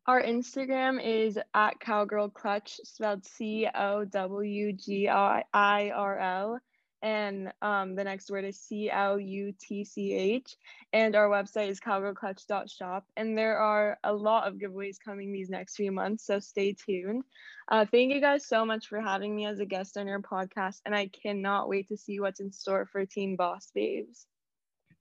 Our 0.07 0.23
Instagram 0.23 1.01
is 1.05 1.39
at 1.55 1.79
Cowgirl 1.79 2.31
Clutch, 2.31 2.81
spelled 2.83 3.25
C 3.25 3.69
O 3.73 4.05
W 4.05 4.73
G 4.73 5.09
I 5.09 5.45
R 5.53 6.19
L 6.19 6.61
and 7.03 7.53
um, 7.63 7.95
the 7.95 8.05
next 8.05 8.31
word 8.31 8.45
is 8.45 8.59
C 8.59 8.91
L 8.91 9.19
U 9.19 9.55
T 9.59 9.85
C 9.85 10.13
H. 10.13 10.57
And 10.93 11.17
our 11.17 11.29
website 11.29 11.69
is 11.69 11.81
cowgirlclutch.shop. 11.81 13.07
And 13.17 13.37
there 13.37 13.59
are 13.59 13.99
a 14.05 14.13
lot 14.13 14.47
of 14.47 14.55
giveaways 14.55 14.97
coming 15.03 15.33
these 15.33 15.51
next 15.51 15.77
few 15.77 15.93
months, 15.93 16.27
so 16.27 16.39
stay 16.41 16.73
tuned. 16.73 17.25
Uh, 17.69 17.87
thank 17.91 18.13
you 18.13 18.21
guys 18.21 18.47
so 18.47 18.65
much 18.65 18.89
for 18.89 19.01
having 19.01 19.35
me 19.35 19.47
as 19.47 19.61
a 19.61 19.67
guest 19.67 19.97
on 19.97 20.07
your 20.07 20.21
podcast, 20.21 20.81
and 20.85 20.95
I 20.95 21.09
cannot 21.09 21.69
wait 21.69 21.89
to 21.89 21.97
see 21.97 22.21
what's 22.21 22.41
in 22.41 22.53
store 22.53 22.87
for 22.87 23.07
Teen 23.07 23.37
Boss 23.37 23.71
Babes. 23.75 24.27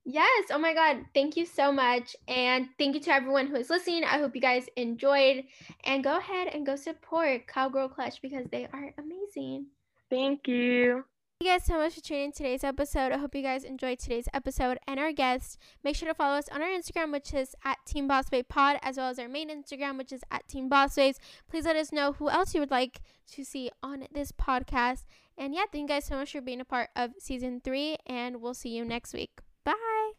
Yes. 0.04 0.46
Oh 0.50 0.58
my 0.58 0.72
God. 0.72 1.04
Thank 1.14 1.36
you 1.36 1.44
so 1.44 1.70
much. 1.70 2.16
And 2.26 2.68
thank 2.78 2.94
you 2.94 3.00
to 3.02 3.12
everyone 3.12 3.46
who 3.46 3.56
is 3.56 3.68
listening. 3.68 4.04
I 4.04 4.18
hope 4.18 4.34
you 4.34 4.40
guys 4.40 4.66
enjoyed. 4.76 5.44
And 5.84 6.02
go 6.02 6.16
ahead 6.16 6.48
and 6.48 6.64
go 6.64 6.74
support 6.74 7.46
Cowgirl 7.46 7.90
Clutch 7.90 8.22
because 8.22 8.46
they 8.50 8.66
are 8.72 8.94
amazing. 8.98 9.66
Thank 10.08 10.48
you. 10.48 11.04
You 11.42 11.48
guys 11.48 11.64
so 11.64 11.78
much 11.78 11.94
for 11.94 12.02
tuning 12.02 12.26
in 12.26 12.32
today's 12.32 12.62
episode. 12.62 13.12
I 13.12 13.16
hope 13.16 13.34
you 13.34 13.40
guys 13.40 13.64
enjoyed 13.64 13.98
today's 13.98 14.28
episode 14.34 14.76
and 14.86 15.00
our 15.00 15.10
guest. 15.10 15.56
Make 15.82 15.96
sure 15.96 16.06
to 16.06 16.14
follow 16.14 16.36
us 16.36 16.50
on 16.52 16.60
our 16.60 16.68
Instagram, 16.68 17.12
which 17.12 17.32
is 17.32 17.56
at 17.64 17.78
Teen 17.86 18.06
Boss 18.06 18.28
Babe 18.28 18.46
Pod, 18.46 18.78
as 18.82 18.98
well 18.98 19.08
as 19.08 19.18
our 19.18 19.26
main 19.26 19.48
Instagram, 19.48 19.96
which 19.96 20.12
is 20.12 20.20
at 20.30 20.46
Teen 20.48 20.68
Boss 20.68 20.96
Babes. 20.96 21.18
Please 21.48 21.64
let 21.64 21.76
us 21.76 21.92
know 21.92 22.12
who 22.12 22.28
else 22.28 22.52
you 22.52 22.60
would 22.60 22.70
like 22.70 23.00
to 23.32 23.42
see 23.42 23.70
on 23.82 24.06
this 24.12 24.32
podcast. 24.32 25.04
And 25.38 25.54
yeah, 25.54 25.64
thank 25.72 25.88
you 25.88 25.96
guys 25.96 26.04
so 26.04 26.16
much 26.16 26.32
for 26.32 26.42
being 26.42 26.60
a 26.60 26.64
part 26.66 26.90
of 26.94 27.12
season 27.18 27.62
three, 27.64 27.96
and 28.04 28.42
we'll 28.42 28.52
see 28.52 28.76
you 28.76 28.84
next 28.84 29.14
week. 29.14 29.40
Bye. 29.64 30.12